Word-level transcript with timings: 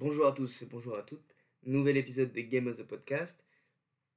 Bonjour 0.00 0.28
à 0.28 0.32
tous 0.32 0.62
et 0.62 0.66
bonjour 0.66 0.96
à 0.96 1.02
toutes. 1.02 1.34
Nouvel 1.64 1.96
épisode 1.96 2.32
de 2.32 2.40
Game 2.40 2.68
of 2.68 2.78
the 2.78 2.84
Podcast. 2.84 3.44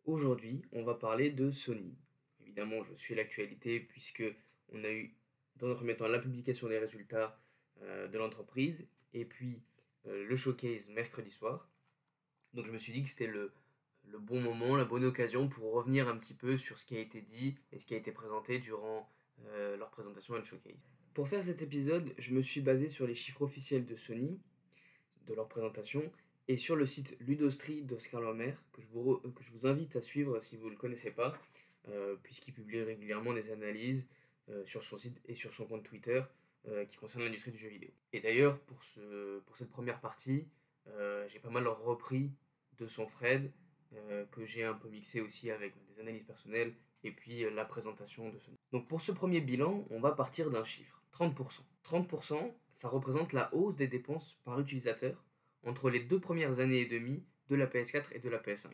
Aujourd'hui, 0.05 0.61
on 0.73 0.83
va 0.83 0.93
parler 0.93 1.31
de 1.31 1.49
Sony. 1.49 1.97
Évidemment, 2.39 2.83
je 2.83 2.93
suis 2.93 3.15
l'actualité 3.15 3.79
puisque 3.79 4.23
on 4.71 4.83
a 4.83 4.91
eu 4.91 5.17
dans 5.55 5.71
un 5.71 5.73
premier 5.73 5.97
temps 5.97 6.07
la 6.07 6.19
publication 6.19 6.67
des 6.67 6.77
résultats 6.77 7.41
euh, 7.81 8.07
de 8.07 8.15
l'entreprise 8.19 8.87
et 9.15 9.25
puis 9.25 9.63
euh, 10.05 10.23
le 10.23 10.35
showcase 10.35 10.87
mercredi 10.89 11.31
soir. 11.31 11.67
Donc 12.53 12.67
je 12.67 12.71
me 12.71 12.77
suis 12.77 12.93
dit 12.93 13.01
que 13.01 13.09
c'était 13.09 13.25
le, 13.25 13.51
bon 14.19 14.39
moment, 14.39 14.75
la 14.75 14.85
bonne 14.85 15.03
occasion 15.03 15.49
pour 15.49 15.73
revenir 15.73 16.07
un 16.07 16.17
petit 16.17 16.35
peu 16.35 16.57
sur 16.57 16.77
ce 16.77 16.85
qui 16.85 16.95
a 16.95 16.99
été 16.99 17.21
dit 17.21 17.57
et 17.71 17.79
ce 17.79 17.87
qui 17.87 17.95
a 17.95 17.97
été 17.97 18.11
présenté 18.11 18.59
durant 18.59 19.09
euh, 19.47 19.77
leur 19.77 19.89
présentation 19.89 20.35
et 20.35 20.39
le 20.39 20.45
showcase. 20.45 20.85
Pour 21.15 21.27
faire 21.27 21.43
cet 21.43 21.63
épisode, 21.63 22.13
je 22.19 22.35
me 22.35 22.43
suis 22.43 22.61
basé 22.61 22.87
sur 22.87 23.07
les 23.07 23.15
chiffres 23.15 23.41
officiels 23.41 23.87
de 23.87 23.95
Sony, 23.95 24.39
de 25.27 25.33
leur 25.33 25.47
présentation, 25.47 26.03
et 26.47 26.57
sur 26.57 26.75
le 26.75 26.85
site 26.85 27.17
Ludostri 27.19 27.83
d'Oscar 27.83 28.21
Lomer, 28.21 28.55
que, 28.73 28.81
je 28.81 28.87
vous, 28.87 29.17
que 29.17 29.43
je 29.43 29.51
vous 29.51 29.67
invite 29.67 29.95
à 29.95 30.01
suivre 30.01 30.39
si 30.41 30.57
vous 30.57 30.65
ne 30.65 30.71
le 30.71 30.77
connaissez 30.77 31.11
pas, 31.11 31.37
euh, 31.89 32.15
puisqu'il 32.23 32.53
publie 32.53 32.81
régulièrement 32.81 33.33
des 33.33 33.51
analyses 33.51 34.05
euh, 34.49 34.65
sur 34.65 34.83
son 34.83 34.97
site 34.97 35.19
et 35.27 35.35
sur 35.35 35.53
son 35.53 35.65
compte 35.65 35.83
Twitter 35.83 36.21
qui 36.91 36.97
concernent 36.97 37.23
l'industrie 37.23 37.49
du 37.49 37.57
jeu 37.57 37.69
vidéo. 37.69 37.89
Et 38.13 38.19
d'ailleurs, 38.19 38.59
pour, 38.59 38.83
ce, 38.83 39.41
cette 39.55 39.71
première 39.71 39.99
partie, 39.99 40.47
j'ai 41.29 41.39
pas 41.39 41.49
mal 41.49 41.67
repris 41.67 42.29
de 42.77 42.85
son 42.85 43.07
Fred, 43.07 43.51
que 44.29 44.45
j'ai 44.45 44.63
un 44.63 44.75
peu 44.75 44.87
mixé 44.87 45.21
aussi 45.21 45.49
avec 45.49 45.73
des 45.87 45.99
analyses 45.99 46.23
personnelles 46.23 46.75
et 47.03 47.11
puis 47.11 47.49
la 47.49 47.65
présentation 47.65 48.29
de 48.29 48.37
Sony. 48.39 48.57
Donc 48.71 48.87
pour 48.87 49.01
ce 49.01 49.11
premier 49.11 49.41
bilan, 49.41 49.85
on 49.89 49.99
va 49.99 50.11
partir 50.11 50.51
d'un 50.51 50.63
chiffre, 50.63 51.00
30%. 51.13 51.61
30%, 51.85 52.53
ça 52.73 52.87
représente 52.89 53.33
la 53.33 53.53
hausse 53.53 53.75
des 53.75 53.87
dépenses 53.87 54.37
par 54.43 54.59
utilisateur 54.59 55.23
entre 55.63 55.89
les 55.89 55.99
deux 55.99 56.19
premières 56.19 56.59
années 56.59 56.81
et 56.81 56.85
demie 56.85 57.23
de 57.49 57.55
la 57.55 57.67
PS4 57.67 58.05
et 58.13 58.19
de 58.19 58.29
la 58.29 58.39
PS5. 58.39 58.69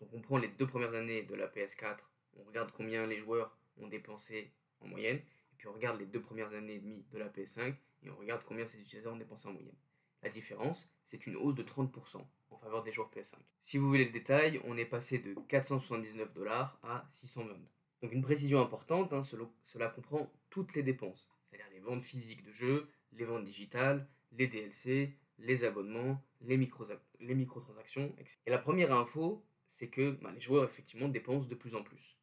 Donc 0.00 0.10
on 0.12 0.20
prend 0.20 0.38
les 0.38 0.48
deux 0.48 0.66
premières 0.66 0.94
années 0.94 1.22
de 1.22 1.34
la 1.34 1.46
PS4, 1.46 1.98
on 2.38 2.44
regarde 2.44 2.72
combien 2.72 3.06
les 3.06 3.18
joueurs 3.18 3.56
ont 3.80 3.86
dépensé 3.86 4.52
en 4.80 4.88
moyenne, 4.88 5.18
et 5.18 5.54
puis 5.56 5.68
on 5.68 5.72
regarde 5.72 5.98
les 6.00 6.06
deux 6.06 6.20
premières 6.20 6.52
années 6.52 6.74
et 6.74 6.80
demie 6.80 7.04
de 7.12 7.18
la 7.18 7.28
PS5 7.28 7.74
et 8.02 8.10
on 8.10 8.16
regarde 8.16 8.42
combien 8.46 8.66
ces 8.66 8.80
utilisateurs 8.80 9.14
ont 9.14 9.18
dépensé 9.18 9.48
en 9.48 9.52
moyenne. 9.52 9.76
La 10.22 10.28
différence, 10.28 10.88
c'est 11.04 11.26
une 11.26 11.36
hausse 11.36 11.54
de 11.54 11.62
30% 11.62 12.24
en 12.50 12.58
faveur 12.58 12.82
des 12.82 12.92
joueurs 12.92 13.10
PS5. 13.14 13.34
Si 13.60 13.78
vous 13.78 13.88
voulez 13.88 14.04
le 14.04 14.12
détail, 14.12 14.60
on 14.64 14.76
est 14.76 14.84
passé 14.84 15.18
de 15.18 15.34
479 15.48 16.32
dollars 16.32 16.78
à 16.82 17.06
622. 17.10 17.60
Donc 18.02 18.12
une 18.12 18.22
précision 18.22 18.60
importante, 18.60 19.12
hein, 19.12 19.22
cela, 19.62 19.88
comprend 19.88 20.30
toutes 20.50 20.74
les 20.74 20.82
dépenses, 20.82 21.28
c'est-à-dire 21.52 21.72
les 21.72 21.80
ventes 21.80 22.02
physiques 22.02 22.42
de 22.42 22.52
jeux, 22.52 22.88
les 23.12 23.24
ventes 23.24 23.44
digitales, 23.44 24.06
les 24.32 24.46
DLC, 24.46 25.14
les 25.38 25.64
abonnements, 25.64 26.22
les, 26.40 26.56
micro 26.56 26.84
microtransactions, 27.20 28.14
etc. 28.18 28.38
Et 28.46 28.50
la 28.50 28.58
première 28.58 28.92
info, 28.92 29.44
c'est 29.68 29.88
que 29.88 30.12
bah, 30.22 30.32
les 30.32 30.40
joueurs 30.40 30.64
effectivement 30.64 31.08
dépensent 31.08 31.48
de 31.48 31.54
plus 31.54 31.74
en 31.74 31.82
plus. 31.82 32.16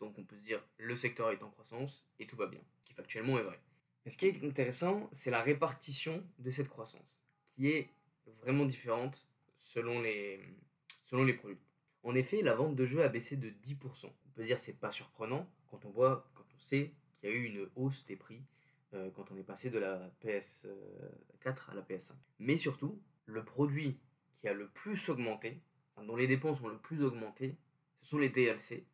Donc 0.00 0.16
on 0.16 0.24
peut 0.24 0.36
se 0.36 0.44
dire 0.44 0.62
le 0.76 0.94
secteur 0.94 1.30
est 1.30 1.42
en 1.42 1.50
croissance 1.50 2.06
et 2.20 2.26
tout 2.26 2.36
va 2.36 2.46
bien, 2.46 2.60
ce 2.78 2.84
qui 2.84 2.92
factuellement 2.94 3.38
est 3.38 3.42
vrai. 3.42 3.60
Mais 4.04 4.10
ce 4.10 4.18
qui 4.18 4.26
est 4.26 4.44
intéressant, 4.44 5.10
c'est 5.12 5.30
la 5.30 5.42
répartition 5.42 6.24
de 6.38 6.50
cette 6.50 6.68
croissance, 6.68 7.20
qui 7.56 7.68
est 7.68 7.90
vraiment 8.42 8.64
différente 8.64 9.26
selon 9.56 10.00
les, 10.00 10.40
selon 11.04 11.24
les 11.24 11.34
produits. 11.34 11.58
En 12.04 12.14
effet, 12.14 12.42
la 12.42 12.54
vente 12.54 12.76
de 12.76 12.86
jeux 12.86 13.02
a 13.02 13.08
baissé 13.08 13.36
de 13.36 13.50
10%. 13.50 14.06
On 14.06 14.30
peut 14.36 14.44
dire 14.44 14.56
que 14.56 14.62
c'est 14.62 14.78
pas 14.78 14.92
surprenant 14.92 15.50
quand 15.68 15.84
on 15.84 15.90
voit, 15.90 16.30
quand 16.34 16.44
on 16.56 16.60
sait 16.60 16.92
qu'il 17.18 17.28
y 17.28 17.32
a 17.32 17.34
eu 17.34 17.44
une 17.44 17.68
hausse 17.74 18.06
des 18.06 18.14
prix 18.14 18.40
euh, 18.94 19.10
quand 19.10 19.30
on 19.30 19.36
est 19.36 19.42
passé 19.42 19.70
de 19.70 19.78
la 19.78 20.10
PS4 20.22 21.70
à 21.70 21.74
la 21.74 21.82
PS5. 21.82 22.12
Mais 22.38 22.56
surtout, 22.56 23.00
le 23.26 23.44
produit 23.44 23.98
qui 24.36 24.48
a 24.48 24.54
le 24.54 24.68
plus 24.68 25.08
augmenté, 25.08 25.60
dont 26.06 26.16
les 26.16 26.26
dépenses 26.26 26.60
ont 26.60 26.68
le 26.68 26.78
plus 26.78 27.02
augmenté, 27.04 27.56
ce 28.00 28.10
sont 28.10 28.18
les 28.18 28.28
DLC, 28.28 28.86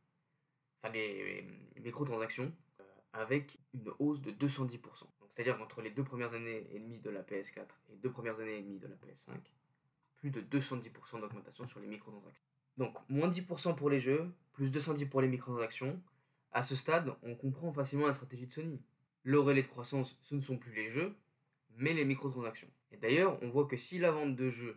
enfin 0.83 0.93
les, 0.93 1.47
microtransactions, 1.77 2.53
euh, 2.81 2.85
avec 3.13 3.59
une 3.75 3.93
hausse 3.99 4.21
de 4.21 4.33
210%. 4.33 4.81
C'est-à-dire 5.29 5.59
qu'entre 5.59 5.83
les 5.83 5.91
deux 5.91 6.05
premières 6.05 6.33
années 6.33 6.67
et 6.73 6.79
demie 6.79 6.99
de 6.99 7.11
la 7.11 7.23
PS4 7.23 7.67
et 7.93 7.97
deux 7.97 8.11
premières 8.11 8.39
années 8.41 8.59
et 8.59 8.63
demie 8.63 8.79
de 8.79 8.87
la 8.87 8.97
PS5, 8.97 9.33
plus 10.17 10.31
de 10.31 10.41
210% 10.41 11.21
d'augmentation 11.21 11.67
sur 11.67 11.81
les 11.81 11.87
microtransactions. 11.87 12.45
Donc, 12.77 12.97
moins 13.09 13.29
10% 13.29 13.77
pour 13.77 13.91
les 13.91 14.01
jeux, 14.01 14.33
plus 14.53 14.71
210 14.71 15.07
pour 15.07 15.21
les 15.21 15.29
microtransactions. 15.29 16.01
À 16.53 16.63
ce 16.63 16.77
stade, 16.77 17.15
on 17.23 17.35
comprend 17.35 17.73
facilement 17.73 18.07
la 18.07 18.13
stratégie 18.13 18.47
de 18.47 18.53
Sony. 18.53 18.81
Le 19.25 19.41
relais 19.41 19.63
de 19.63 19.67
croissance, 19.67 20.19
ce 20.23 20.35
ne 20.35 20.43
sont 20.43 20.59
plus 20.59 20.75
les 20.75 20.91
jeux, 20.91 21.15
mais 21.77 21.95
les 21.95 22.05
microtransactions. 22.05 22.71
Et 22.93 22.97
d'ailleurs, 22.99 23.43
on 23.43 23.49
voit 23.49 23.67
que 23.67 23.77
si 23.77 23.99
la 23.99 24.11
vente 24.11 24.37
de 24.37 24.51
jeux 24.51 24.77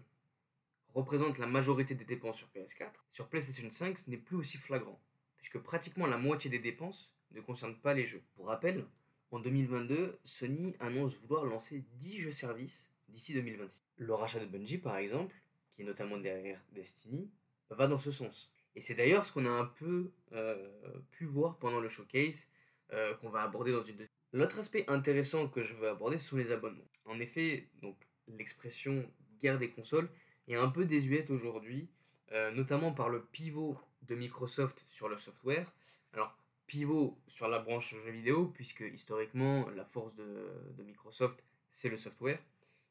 représente 0.94 1.38
la 1.38 1.48
majorité 1.48 1.96
des 1.96 2.06
dépenses 2.06 2.38
sur 2.38 2.48
PS4, 2.56 2.92
sur 3.12 3.28
PlayStation 3.28 3.70
5, 3.70 3.98
ce 3.98 4.10
n'est 4.10 4.18
plus 4.18 4.38
aussi 4.38 4.58
flagrant, 4.58 5.00
puisque 5.38 5.60
pratiquement 5.60 6.08
la 6.08 6.18
moitié 6.18 6.50
des 6.50 6.60
dépenses 6.60 7.14
ne 7.32 7.42
concernent 7.42 7.78
pas 7.78 7.94
les 7.94 8.08
jeux. 8.08 8.24
Pour 8.36 8.48
rappel, 8.48 8.86
en 9.32 9.40
2022, 9.40 10.18
Sony 10.24 10.76
annonce 10.80 11.16
vouloir 11.18 11.44
lancer 11.44 11.84
10 12.00 12.22
jeux 12.22 12.32
services 12.32 12.92
d'ici 13.10 13.34
2026. 13.34 13.84
Le 13.98 14.14
rachat 14.14 14.40
de 14.40 14.46
Bungie, 14.46 14.78
par 14.78 14.96
exemple, 14.96 15.36
qui 15.74 15.82
est 15.82 15.86
notamment 15.86 16.18
derrière 16.18 16.64
Destiny, 16.72 17.30
va 17.70 17.88
dans 17.88 18.00
ce 18.00 18.12
sens. 18.12 18.50
Et 18.76 18.82
c'est 18.82 18.96
d'ailleurs 18.96 19.26
ce 19.26 19.34
qu'on 19.34 19.46
a 19.46 19.50
un 19.50 19.66
peu 19.66 20.12
euh, 20.32 20.70
pu 21.12 21.26
voir 21.26 21.58
pendant 21.58 21.82
le 21.82 21.90
showcase 21.90 22.48
euh, 22.94 23.14
qu'on 23.16 23.30
va 23.30 23.42
aborder 23.42 23.72
dans 23.72 23.84
une 23.84 23.98
deuxième. 23.98 24.10
L'autre 24.34 24.60
aspect 24.60 24.86
intéressant 24.88 25.48
que 25.48 25.64
je 25.64 25.74
veux 25.74 25.90
aborder 25.90 26.18
sont 26.18 26.38
les 26.38 26.52
abonnements. 26.52 26.88
En 27.06 27.20
effet, 27.20 27.70
donc 27.82 27.96
l'expression 28.28 29.10
guerre 29.42 29.60
des 29.60 29.70
consoles 29.70 30.10
est 30.48 30.56
un 30.56 30.70
peu 30.70 30.86
désuète 30.86 31.30
aujourd'hui, 31.30 31.90
euh, 32.32 32.52
notamment 32.52 32.94
par 32.94 33.10
le 33.10 33.24
pivot 33.24 33.78
de 34.04 34.16
Microsoft 34.16 34.86
sur 34.90 35.10
le 35.10 35.18
software. 35.18 35.72
Alors, 36.14 36.38
pivot 36.66 37.18
sur 37.28 37.48
la 37.48 37.60
branche 37.60 37.96
jeux 37.96 38.12
vidéo, 38.12 38.48
puisque 38.48 38.82
historiquement, 38.82 39.70
la 39.70 39.86
force 39.86 40.16
de, 40.16 40.84
Microsoft, 40.84 41.44
c'est 41.72 41.90
le 41.90 41.98
software. 41.98 42.40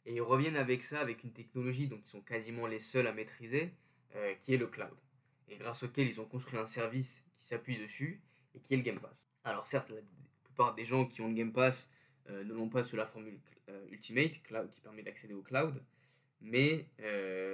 Et 0.05 0.15
ils 0.15 0.23
reviennent 0.23 0.57
avec 0.57 0.83
ça, 0.83 1.01
avec 1.01 1.25
une 1.25 1.33
technologie 1.33 1.89
dont 1.89 2.01
ils 2.03 2.09
sont 2.09 2.21
quasiment 2.21 2.67
les 2.67 2.81
seuls 2.81 3.07
à 3.07 3.13
maîtriser, 3.13 3.73
euh, 4.15 4.35
qui 4.43 4.55
est 4.55 4.59
le 4.59 4.67
cloud. 4.67 4.97
Et 5.49 5.57
grâce 5.57 5.83
auquel 5.83 6.09
ils 6.09 6.21
ont 6.21 6.25
construit 6.25 6.59
un 6.59 6.67
service 6.67 7.25
qui 7.37 7.45
s'appuie 7.45 7.79
dessus 7.79 8.21
et 8.57 8.61
qui 8.61 8.75
est 8.75 8.77
le 8.77 8.83
Game 8.83 8.99
Pass. 8.99 9.29
Alors 9.45 9.67
certes, 9.67 9.91
la 9.91 10.01
plupart 10.45 10.75
des 10.75 10.85
gens 10.85 11.07
qui 11.07 11.21
ont 11.21 11.29
le 11.29 11.35
Game 11.35 11.53
Pass 11.53 11.91
euh, 12.31 12.43
ne 12.45 12.53
l'ont 12.53 12.69
pas 12.69 12.83
sous 12.83 12.97
la 12.97 13.07
formule 13.07 13.39
euh, 13.69 13.87
Ultimate, 13.91 14.33
qui 14.33 14.81
permet 14.81 15.03
d'accéder 15.03 15.35
au 15.35 15.43
cloud, 15.43 15.83
mais 16.41 16.87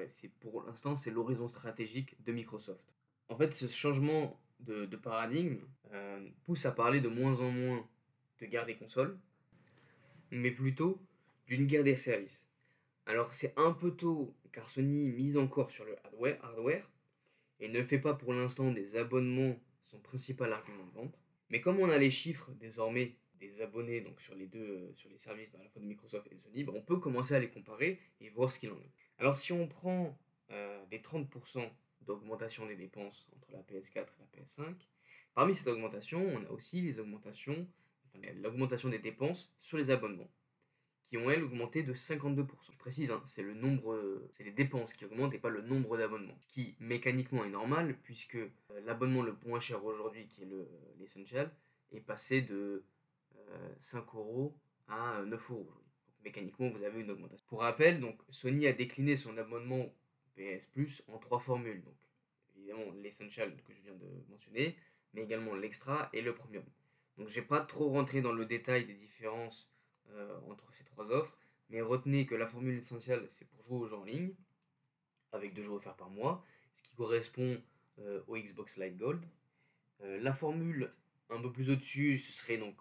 c'est 0.08 0.30
pour 0.40 0.64
l'instant 0.64 0.94
c'est 0.94 1.10
l'horizon 1.10 1.48
stratégique 1.48 2.22
de 2.24 2.32
Microsoft. 2.32 2.92
En 3.28 3.36
fait, 3.36 3.52
ce 3.52 3.66
changement 3.66 4.40
de, 4.60 4.84
paradigme 4.96 5.58
pousse 6.44 6.66
à 6.66 6.72
parler 6.72 7.00
de 7.00 7.08
moins 7.08 7.40
en 7.40 7.50
moins 7.50 7.88
de 8.40 8.46
guerre 8.46 8.66
des 8.66 8.76
consoles, 8.76 9.18
mais 10.30 10.50
plutôt 10.50 11.00
d'une 11.46 11.66
guerre 11.66 11.84
des 11.84 11.96
services. 11.96 12.48
Alors 13.06 13.34
c'est 13.34 13.52
un 13.56 13.72
peu 13.72 13.92
tôt 13.92 14.34
car 14.52 14.68
Sony 14.68 15.10
mise 15.10 15.36
encore 15.36 15.70
sur 15.70 15.84
le 15.84 15.96
hardware 16.42 16.88
et 17.60 17.68
ne 17.68 17.82
fait 17.82 17.98
pas 17.98 18.14
pour 18.14 18.32
l'instant 18.32 18.70
des 18.70 18.96
abonnements 18.96 19.56
son 19.92 19.98
principal 19.98 20.52
argument 20.52 20.84
de 20.86 20.92
vente. 20.92 21.18
Mais 21.50 21.60
comme 21.60 21.78
on 21.78 21.90
a 21.90 21.98
les 21.98 22.10
chiffres 22.10 22.50
désormais 22.58 23.14
des 23.38 23.60
abonnés 23.60 24.00
donc 24.00 24.20
sur 24.20 24.34
les 24.34 24.46
deux 24.46 24.58
euh, 24.58 24.94
sur 24.94 25.10
les 25.10 25.18
services 25.18 25.54
à 25.54 25.58
la 25.58 25.68
fois 25.68 25.82
de 25.82 25.86
Microsoft 25.86 26.26
et 26.30 26.34
de 26.34 26.40
Sony, 26.40 26.64
ben, 26.64 26.72
on 26.74 26.82
peut 26.82 26.98
commencer 26.98 27.34
à 27.34 27.38
les 27.38 27.50
comparer 27.50 28.00
et 28.20 28.30
voir 28.30 28.50
ce 28.50 28.58
qu'il 28.58 28.70
en 28.70 28.78
est. 28.78 28.92
Alors 29.18 29.36
si 29.36 29.52
on 29.52 29.68
prend 29.68 30.18
euh, 30.50 30.84
les 30.90 31.00
30% 31.00 31.68
d'augmentation 32.02 32.66
des 32.66 32.76
dépenses 32.76 33.28
entre 33.36 33.52
la 33.52 33.62
PS4 33.62 33.98
et 33.98 34.38
la 34.38 34.42
PS5, 34.42 34.74
parmi 35.34 35.54
cette 35.54 35.68
augmentation, 35.68 36.24
on 36.26 36.44
a 36.44 36.50
aussi 36.50 36.80
les 36.80 36.98
augmentations, 36.98 37.66
l'augmentation 38.36 38.88
des 38.88 38.98
dépenses 38.98 39.52
sur 39.60 39.76
les 39.76 39.90
abonnements 39.90 40.30
qui 41.12 41.18
ont 41.18 41.30
elles 41.30 41.44
augmenté 41.44 41.82
de 41.82 41.92
52%. 41.92 42.46
Je 42.70 42.78
précise, 42.78 43.10
hein, 43.10 43.22
c'est 43.26 43.42
le 43.42 43.52
nombre, 43.52 44.00
c'est 44.32 44.44
les 44.44 44.50
dépenses 44.50 44.94
qui 44.94 45.04
augmentent 45.04 45.34
et 45.34 45.38
pas 45.38 45.50
le 45.50 45.60
nombre 45.60 45.98
d'abonnements. 45.98 46.38
Ce 46.40 46.46
qui 46.46 46.74
mécaniquement 46.80 47.44
est 47.44 47.50
normal 47.50 47.98
puisque 48.02 48.36
euh, 48.36 48.48
l'abonnement 48.86 49.20
le 49.20 49.36
moins 49.44 49.60
cher 49.60 49.84
aujourd'hui, 49.84 50.26
qui 50.26 50.44
est 50.44 50.48
l'Essential, 50.98 51.52
est 51.92 52.00
passé 52.00 52.40
de 52.40 52.82
5 53.80 53.98
euh, 53.98 54.02
euros 54.14 54.56
à 54.88 55.20
9 55.26 55.38
euh, 55.38 55.52
euros 55.52 55.70
mécaniquement, 56.24 56.70
vous 56.70 56.82
avez 56.82 57.02
une 57.02 57.10
augmentation. 57.10 57.44
Pour 57.46 57.60
rappel, 57.60 58.00
donc 58.00 58.18
Sony 58.30 58.66
a 58.66 58.72
décliné 58.72 59.14
son 59.14 59.36
abonnement 59.36 59.92
PS 60.34 60.64
Plus 60.64 61.02
en 61.08 61.18
trois 61.18 61.40
formules. 61.40 61.82
Donc 61.84 61.96
évidemment 62.56 62.90
l'Essential 63.02 63.54
que 63.66 63.74
je 63.74 63.82
viens 63.82 63.94
de 63.96 64.08
mentionner, 64.30 64.78
mais 65.12 65.24
également 65.24 65.54
l'extra 65.54 66.08
et 66.14 66.22
le 66.22 66.34
premium. 66.34 66.64
Donc 67.18 67.28
j'ai 67.28 67.42
pas 67.42 67.60
trop 67.60 67.90
rentré 67.90 68.22
dans 68.22 68.32
le 68.32 68.46
détail 68.46 68.86
des 68.86 68.94
différences 68.94 69.68
euh, 70.10 70.38
entre 70.48 70.72
ces 70.74 70.84
trois 70.84 71.10
offres. 71.10 71.36
Mais 71.70 71.80
retenez 71.80 72.26
que 72.26 72.34
la 72.34 72.46
formule 72.46 72.76
essentielle, 72.76 73.24
c'est 73.28 73.46
pour 73.48 73.62
jouer 73.62 73.78
aux 73.78 73.86
jeux 73.86 73.96
en 73.96 74.04
ligne, 74.04 74.34
avec 75.32 75.54
deux 75.54 75.62
jeux 75.62 75.72
offerts 75.72 75.96
par 75.96 76.10
mois, 76.10 76.44
ce 76.74 76.82
qui 76.82 76.94
correspond 76.94 77.62
euh, 77.98 78.22
au 78.26 78.36
Xbox 78.36 78.76
Live 78.76 78.96
Gold. 78.96 79.24
Euh, 80.02 80.20
la 80.20 80.34
formule 80.34 80.92
un 81.30 81.40
peu 81.40 81.50
plus 81.50 81.70
au-dessus, 81.70 82.18
ce 82.18 82.32
serait 82.32 82.58
donc 82.58 82.76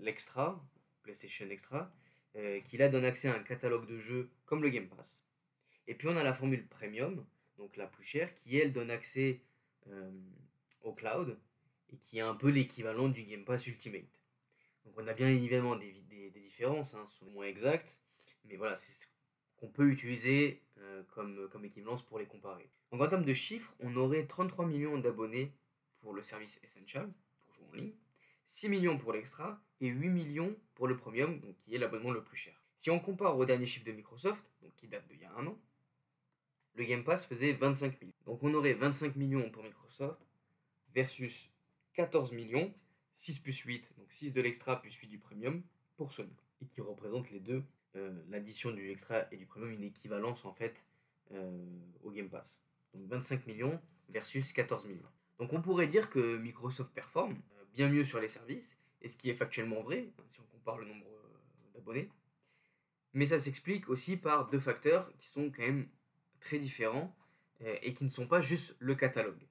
l'extra, 0.00 0.62
PlayStation 1.02 1.46
Extra, 1.48 1.90
qui 2.64 2.76
là 2.76 2.88
donne 2.88 3.04
accès 3.04 3.28
à 3.28 3.34
un 3.34 3.42
catalogue 3.42 3.86
de 3.86 3.98
jeux 3.98 4.30
comme 4.44 4.62
le 4.62 4.68
Game 4.68 4.88
Pass. 4.88 5.24
Et 5.86 5.94
puis 5.94 6.08
on 6.08 6.16
a 6.16 6.22
la 6.22 6.34
formule 6.34 6.66
premium, 6.68 7.24
donc 7.56 7.76
la 7.76 7.86
plus 7.86 8.04
chère, 8.04 8.34
qui 8.34 8.58
elle 8.58 8.72
donne 8.72 8.90
accès 8.90 9.40
au 10.82 10.92
cloud 10.92 11.38
et 11.90 11.96
qui 11.96 12.18
est 12.18 12.22
un 12.22 12.34
peu 12.34 12.50
l'équivalent 12.50 13.08
du 13.08 13.22
Game 13.22 13.44
Pass 13.44 13.66
Ultimate. 13.66 14.25
Donc 14.86 14.94
on 14.96 15.06
a 15.06 15.12
bien 15.12 15.28
évidemment 15.28 15.76
des, 15.76 15.92
différences, 16.34 16.94
hein, 16.94 17.06
sont 17.10 17.26
moins 17.26 17.46
exactes, 17.46 17.98
mais 18.44 18.56
voilà, 18.56 18.76
c'est 18.76 18.92
ce 18.92 19.06
qu'on 19.58 19.68
peut 19.68 19.90
utiliser 19.90 20.62
euh, 20.78 21.02
comme, 21.12 21.64
équivalence 21.64 22.02
pour 22.02 22.18
les 22.18 22.24
comparer. 22.24 22.70
Donc 22.90 23.02
en 23.02 23.08
termes 23.08 23.24
de 23.24 23.34
chiffres, 23.34 23.74
on 23.80 23.94
aurait 23.96 24.26
33 24.26 24.64
millions 24.64 24.96
d'abonnés 24.96 25.52
pour 26.00 26.14
le 26.14 26.22
service 26.22 26.58
Essential, 26.62 27.12
pour 27.44 27.52
jouer 27.52 27.66
en 27.68 27.72
ligne, 27.72 27.92
6 28.46 28.68
millions 28.70 28.96
pour 28.96 29.12
l'extra 29.12 29.60
et 29.80 29.88
8 29.88 30.08
millions 30.08 30.56
pour 30.74 30.88
le 30.88 30.96
premium, 30.96 31.42
qui 31.58 31.74
est 31.74 31.78
l'abonnement 31.78 32.12
le 32.12 32.24
plus 32.24 32.36
cher. 32.38 32.62
Si 32.78 32.90
on 32.90 33.00
compare 33.00 33.36
au 33.36 33.44
dernier 33.44 33.66
chiffre 33.66 33.84
de 33.84 33.92
Microsoft, 33.92 34.42
qui 34.76 34.88
date 34.88 35.06
d'il 35.08 35.20
y 35.20 35.24
a 35.24 35.32
un 35.32 35.46
an, 35.46 35.58
le 36.74 36.84
Game 36.84 37.04
Pass 37.04 37.26
faisait 37.26 37.52
25 37.52 38.00
millions. 38.00 38.14
Donc 38.24 38.42
on 38.42 38.54
aurait 38.54 38.74
25 38.74 39.16
millions 39.16 39.50
pour 39.50 39.62
Microsoft 39.62 40.20
versus 40.94 41.50
14 41.94 42.32
millions, 42.32 42.72
6 43.16 43.38
plus 43.38 43.58
8, 43.58 43.92
donc 43.96 44.12
6 44.12 44.32
de 44.34 44.40
l'extra 44.40 44.80
plus 44.80 44.94
8 44.94 45.08
du 45.08 45.18
premium 45.18 45.62
pour 45.96 46.12
Sony. 46.12 46.36
Et 46.60 46.66
qui 46.66 46.80
représente 46.80 47.30
les 47.30 47.40
deux, 47.40 47.64
euh, 47.96 48.22
l'addition 48.28 48.70
du 48.70 48.90
extra 48.90 49.26
et 49.32 49.36
du 49.36 49.46
premium, 49.46 49.72
une 49.72 49.84
équivalence 49.84 50.44
en 50.44 50.52
fait 50.52 50.86
euh, 51.32 51.66
au 52.02 52.10
Game 52.10 52.28
Pass. 52.28 52.62
Donc 52.94 53.08
25 53.08 53.46
millions 53.46 53.80
versus 54.10 54.52
14 54.52 54.86
millions. 54.86 55.08
Donc 55.38 55.52
on 55.54 55.62
pourrait 55.62 55.86
dire 55.86 56.10
que 56.10 56.36
Microsoft 56.36 56.92
performe 56.92 57.40
euh, 57.58 57.64
bien 57.72 57.88
mieux 57.88 58.04
sur 58.04 58.20
les 58.20 58.28
services, 58.28 58.76
et 59.00 59.08
ce 59.08 59.16
qui 59.16 59.30
est 59.30 59.34
factuellement 59.34 59.82
vrai, 59.82 60.12
hein, 60.18 60.22
si 60.30 60.40
on 60.40 60.44
compare 60.44 60.78
le 60.78 60.86
nombre 60.86 61.06
d'abonnés. 61.74 62.10
Mais 63.14 63.26
ça 63.26 63.38
s'explique 63.38 63.88
aussi 63.88 64.18
par 64.18 64.50
deux 64.50 64.60
facteurs 64.60 65.10
qui 65.18 65.28
sont 65.28 65.50
quand 65.50 65.62
même 65.62 65.88
très 66.40 66.58
différents 66.58 67.16
et 67.64 67.94
qui 67.94 68.04
ne 68.04 68.10
sont 68.10 68.26
pas 68.26 68.42
juste 68.42 68.76
le 68.78 68.94
catalogue. 68.94 69.46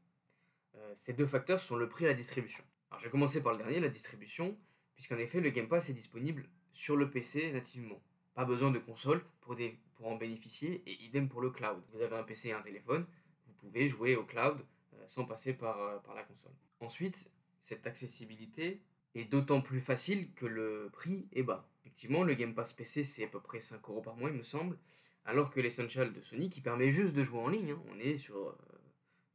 Ces 0.94 1.14
deux 1.14 1.26
facteurs 1.26 1.60
sont 1.60 1.76
le 1.76 1.90
prix 1.90 2.06
et 2.06 2.08
la 2.08 2.14
distribution. 2.14 2.64
Alors 2.96 3.02
je 3.02 3.08
vais 3.08 3.12
commencer 3.12 3.44
par 3.44 3.52
le 3.52 3.58
dernier, 3.58 3.82
la 3.82 3.90
distribution, 3.90 4.58
puisqu'en 4.94 5.18
effet 5.18 5.42
le 5.42 5.50
Game 5.50 5.68
Pass 5.68 5.90
est 5.90 5.94
disponible 5.94 6.48
sur 6.72 6.96
le 6.96 7.10
PC 7.12 7.52
nativement. 7.52 8.02
Pas 8.36 8.46
besoin 8.46 8.72
de 8.72 8.80
console 8.80 9.22
pour, 9.42 9.58
en 10.02 10.16
bénéficier 10.16 10.82
et 10.86 11.04
idem 11.04 11.28
pour 11.28 11.42
le 11.42 11.50
cloud. 11.50 11.84
Vous 11.92 12.00
avez 12.00 12.16
un 12.16 12.24
PC 12.24 12.48
et 12.48 12.54
un 12.54 12.62
téléphone, 12.62 13.06
vous 13.48 13.54
pouvez 13.56 13.90
jouer 13.90 14.16
au 14.16 14.24
cloud 14.24 14.66
euh, 14.94 15.04
sans 15.08 15.26
passer 15.26 15.52
par, 15.52 16.02
par 16.04 16.16
la 16.16 16.24
console. 16.24 16.54
Ensuite, 16.80 17.30
cette 17.60 17.86
accessibilité 17.86 18.82
est 19.14 19.26
d'autant 19.26 19.60
plus 19.60 19.82
facile 19.82 20.32
que 20.32 20.46
le 20.46 20.90
prix 20.94 21.28
est 21.34 21.44
bas. 21.44 21.68
Effectivement, 21.82 22.24
le 22.24 22.34
Game 22.36 22.56
Pass 22.56 22.72
PC 22.72 23.04
c'est 23.04 23.26
à 23.26 23.28
peu 23.28 23.42
près 23.42 23.60
5 23.60 23.82
euros 23.90 24.04
par 24.04 24.16
mois 24.16 24.30
il 24.30 24.38
me 24.38 24.44
semble, 24.44 24.78
alors 25.26 25.50
que 25.50 25.60
l'Essential 25.60 26.14
de 26.14 26.22
Sony, 26.22 26.50
qui 26.50 26.62
permet 26.62 26.94
juste 26.94 27.14
de 27.14 27.24
jouer 27.24 27.40
en 27.40 27.50
ligne, 27.50 27.72
hein, 27.72 27.84
on 27.92 28.00
est 28.00 28.18
sur 28.18 28.58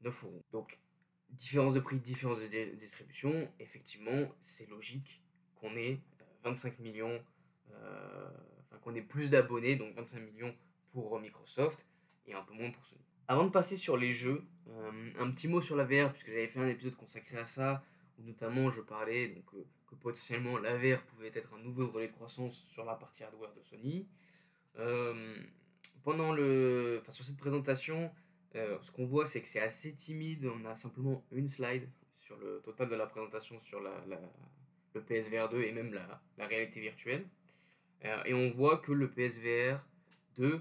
9 0.01 0.25
euh, 0.25 0.27
euros. 0.27 0.45
Donc, 0.51 0.81
différence 1.32 1.75
de 1.75 1.81
prix, 1.81 1.97
différence 1.99 2.38
de 2.38 2.75
distribution, 2.77 3.49
effectivement, 3.59 4.29
c'est 4.41 4.69
logique 4.69 5.23
qu'on 5.56 5.75
ait 5.77 6.00
25 6.44 6.73
euh, 6.73 6.82
millions, 6.82 7.23
euh, 7.73 8.29
qu'on 8.82 8.94
ait 8.94 9.03
plus 9.03 9.31
d'abonnés, 9.31 9.77
donc 9.77 9.94
25 9.94 10.21
millions 10.21 10.55
pour 10.93 11.19
Microsoft 11.21 11.79
et 12.27 12.35
un 12.35 12.43
peu 12.43 12.55
moins 12.55 12.71
pour 12.71 12.85
Sony. 12.87 13.03
Avant 13.29 13.44
de 13.44 13.50
passer 13.50 13.77
sur 13.77 13.97
les 13.97 14.12
jeux, 14.12 14.43
un 15.19 15.31
petit 15.31 15.47
mot 15.47 15.61
sur 15.61 15.77
la 15.77 15.85
VR, 15.85 16.12
puisque 16.12 16.29
j'avais 16.29 16.49
fait 16.49 16.59
un 16.59 16.69
épisode 16.69 16.97
consacré 16.97 17.38
à 17.38 17.47
ça, 17.47 17.82
où 18.19 18.25
notamment 18.25 18.71
je 18.71 18.81
parlais 18.81 19.43
que 19.47 19.94
potentiellement 19.94 20.59
la 20.59 20.77
VR 20.77 21.03
pouvait 21.03 21.31
être 21.35 21.55
un 21.55 21.59
nouveau 21.59 21.88
relais 21.88 22.09
de 22.09 22.12
croissance 22.12 22.67
sur 22.69 22.85
la 22.85 22.94
partie 22.94 23.23
hardware 23.23 23.53
de 23.55 23.62
Sony 23.62 24.09
pendant 26.03 26.32
le, 26.32 26.99
enfin, 27.00 27.12
sur 27.12 27.25
cette 27.25 27.37
présentation, 27.37 28.11
euh, 28.56 28.79
ce 28.82 28.91
qu'on 28.91 29.06
voit, 29.06 29.26
c'est 29.26 29.41
que 29.41 29.49
c'est 29.49 29.61
assez 29.61 29.93
timide. 29.93 30.47
On 30.47 30.64
a 30.64 30.75
simplement 30.76 31.25
une 31.32 31.49
slide 31.49 31.88
sur 32.19 32.37
le 32.38 32.61
total 32.64 32.88
de 32.88 32.97
la 32.97 33.06
présentation 33.06 33.61
sur 33.61 33.81
la, 33.81 33.93
le 34.94 35.02
PSVR 35.02 35.49
2 35.49 35.62
et 35.62 35.73
même 35.73 35.93
la, 35.93 36.20
la 36.38 36.47
réalité 36.47 36.81
virtuelle. 36.81 37.26
Euh, 38.05 38.23
et 38.25 38.35
on 38.35 38.50
voit 38.50 38.79
que 38.79 38.93
le 38.93 39.11
PSVR 39.11 39.81
2 40.37 40.61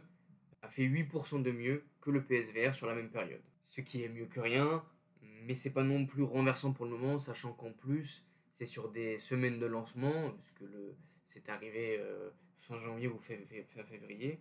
a 0.62 0.70
fait 0.70 0.84
8% 0.84 1.42
de 1.42 1.52
mieux 1.52 1.84
que 2.02 2.12
le 2.12 2.24
PSVR 2.24 2.74
sur 2.76 2.88
la 2.88 2.96
même 2.96 3.10
période. 3.10 3.42
Ce 3.64 3.82
qui 3.82 4.04
est 4.04 4.10
mieux 4.10 4.26
que 4.26 4.40
rien, 4.40 4.84
mais 5.22 5.56
c'est 5.56 5.70
pas 5.70 5.84
non 5.84 6.06
plus 6.06 6.24
renversant 6.24 6.74
pour 6.74 6.86
le 6.86 6.92
moment, 6.92 7.18
sachant 7.18 7.54
qu'en 7.54 7.72
plus, 7.72 8.26
c'est 8.52 8.66
sur 8.66 8.92
des 8.92 9.18
semaines 9.20 9.60
de 9.60 9.66
lancement, 9.66 10.32
puisque 10.32 10.62
le, 10.62 10.96
c'est 11.28 11.48
arrivé 11.50 11.98
euh, 12.00 12.30
fin 12.58 12.80
janvier 12.82 13.08
ou 13.08 13.18
fin 13.20 13.84
février. 13.84 14.40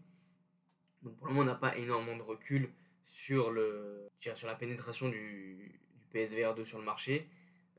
Donc 1.02 1.16
pour 1.16 1.28
le 1.28 1.34
moment, 1.34 1.44
on 1.44 1.52
n'a 1.52 1.54
pas 1.54 1.76
énormément 1.76 2.16
de 2.16 2.22
recul 2.22 2.70
sur, 3.08 3.50
le, 3.50 4.08
sur 4.20 4.46
la 4.46 4.54
pénétration 4.54 5.08
du, 5.08 5.80
PSVR 6.10 6.54
2 6.54 6.64
sur 6.64 6.78
le 6.78 6.84
marché, 6.84 7.28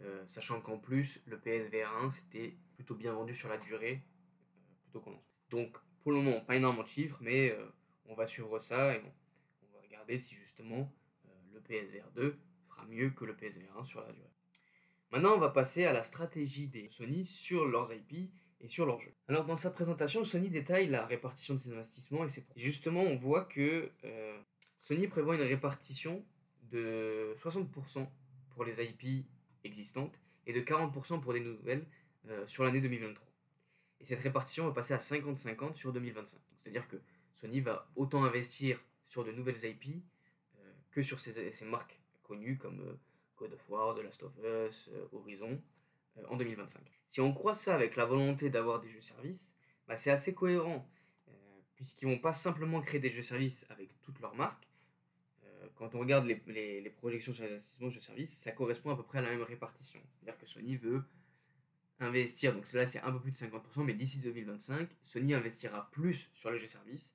euh, 0.02 0.24
sachant 0.28 0.62
qu'en 0.62 0.78
plus, 0.78 1.22
le 1.26 1.40
PSVR 1.40 1.92
1, 2.04 2.12
c'était 2.12 2.56
plutôt 2.76 2.96
bien 2.96 3.14
vendu 3.14 3.36
sur 3.36 3.50
la 3.50 3.58
durée, 3.58 4.02
euh, 4.02 4.82
plutôt 4.84 5.02
qu'on 5.02 5.20
Donc 5.50 5.78
pour 6.02 6.12
le 6.12 6.20
moment, 6.20 6.42
pas 6.42 6.56
énormément 6.56 6.84
de 6.84 6.88
chiffres, 6.88 7.18
mais 7.22 7.52
euh, 7.52 7.66
on 8.06 8.16
va 8.16 8.26
suivre 8.26 8.60
ça 8.60 8.96
et 8.96 9.02
on, 9.02 9.76
va 9.76 9.82
regarder 9.82 10.18
si 10.18 10.36
justement 10.36 10.92
le 11.54 11.60
PSVR 11.60 12.10
2 12.16 12.38
fera 12.70 12.86
mieux 12.86 13.10
que 13.10 13.26
le 13.26 13.36
PSVR 13.36 13.78
1 13.80 13.84
sur 13.84 14.02
la 14.02 14.12
durée. 14.12 14.32
Maintenant, 15.12 15.34
on 15.36 15.40
va 15.40 15.50
passer 15.50 15.86
à 15.86 15.94
la 15.94 16.04
stratégie 16.04 16.68
des 16.68 16.90
Sony 16.90 17.26
sur 17.26 17.66
leurs 17.66 17.92
IP 17.92 18.32
et 18.62 18.68
sur 18.68 18.86
leur 18.86 19.00
jeu. 19.00 19.14
Alors 19.28 19.46
dans 19.46 19.56
sa 19.56 19.72
présentation, 19.72 20.24
Sony 20.24 20.50
détaille 20.50 20.88
la 20.88 21.06
répartition 21.06 21.56
de 21.56 21.60
ses 21.60 21.72
investissements 21.72 22.24
et 22.24 22.30
ses 22.30 22.44
produits. 22.44 22.64
Justement, 22.64 23.02
on 23.02 23.18
voit 23.18 23.46
que 23.46 23.92
Sony 24.90 25.08
prévoit 25.08 25.36
une 25.36 25.44
répartition 25.44 26.26
de 26.72 27.36
60% 27.44 28.10
pour 28.50 28.64
les 28.64 28.84
IP 28.84 29.28
existantes 29.64 30.20
et 30.48 30.52
de 30.52 30.62
40% 30.62 31.22
pour 31.22 31.32
des 31.32 31.42
nouvelles 31.42 31.86
euh, 32.28 32.48
sur 32.48 32.64
l'année 32.64 32.82
2023. 32.82 33.24
Et 34.00 34.06
cette 34.06 34.22
répartition 34.22 34.66
va 34.66 34.74
passer 34.74 34.96
à 34.96 34.98
50-50 34.98 35.76
sur 35.76 35.94
2025. 35.94 36.40
C'est-à-dire 36.58 36.88
que 36.88 36.98
Sony 37.36 37.62
va 37.62 37.88
autant 37.96 38.24
investir 38.24 38.84
sur 39.08 39.24
de 39.24 39.32
nouvelles 39.32 39.64
IP 39.64 40.02
euh, 40.58 40.72
que 40.90 41.04
sur 41.04 41.20
ses, 41.20 41.54
marques 41.66 42.00
connues 42.24 42.58
comme 42.58 42.98
God 43.38 43.54
of 43.54 43.70
War, 43.70 43.94
The 43.94 44.00
Last 44.00 44.24
of 44.24 44.34
Us, 44.44 44.90
Horizon, 45.12 45.62
en 46.30 46.36
2025. 46.36 46.82
Si 47.10 47.22
on 47.22 47.32
croit 47.32 47.54
ça 47.54 47.76
avec 47.76 47.96
la 47.96 48.06
volonté 48.06 48.50
d'avoir 48.50 48.82
des 48.82 48.90
jeux 48.90 49.02
services, 49.02 49.54
bah 49.88 49.98
c'est 49.98 50.10
assez 50.10 50.34
cohérent, 50.34 50.90
euh, 51.28 51.32
puisqu'ils 51.76 52.08
vont 52.08 52.18
pas 52.18 52.34
simplement 52.34 52.82
créer 52.82 53.00
des 53.00 53.12
jeux 53.12 53.22
services 53.22 53.68
avec 53.70 53.90
toutes 54.02 54.20
leurs 54.20 54.34
marques. 54.34 54.69
Euh, 55.82 55.86
quand 55.86 55.96
on 55.96 56.00
regarde 56.00 56.26
les, 56.26 56.82
les, 56.82 56.90
projections 56.90 57.34
sur 57.34 57.44
les 57.44 57.52
investissements 57.52 57.88
de 57.88 57.94
jeux 57.94 58.02
services, 58.02 58.38
ça 58.38 58.52
correspond 58.52 58.92
à 58.92 58.96
peu 58.96 59.04
près 59.04 59.20
à 59.20 59.22
la 59.22 59.30
même 59.30 59.44
répartition. 59.44 60.00
C'est-à-dire 60.14 60.40
que 60.40 60.46
Sony 60.46 60.76
veut 60.76 61.04
investir, 62.00 62.54
donc 62.54 62.72
là 62.74 62.86
c'est 62.86 63.00
un 63.00 63.12
peu 63.12 63.20
plus 63.20 63.32
de 63.32 63.38
50%, 63.38 63.84
mais 63.84 63.94
d'ici 63.94 64.20
2025, 64.20 64.90
Sony 65.04 65.34
investira 65.34 65.90
plus 65.92 66.30
sur 66.34 66.52
les 66.52 66.60
jeux 66.60 66.68
services 66.68 67.14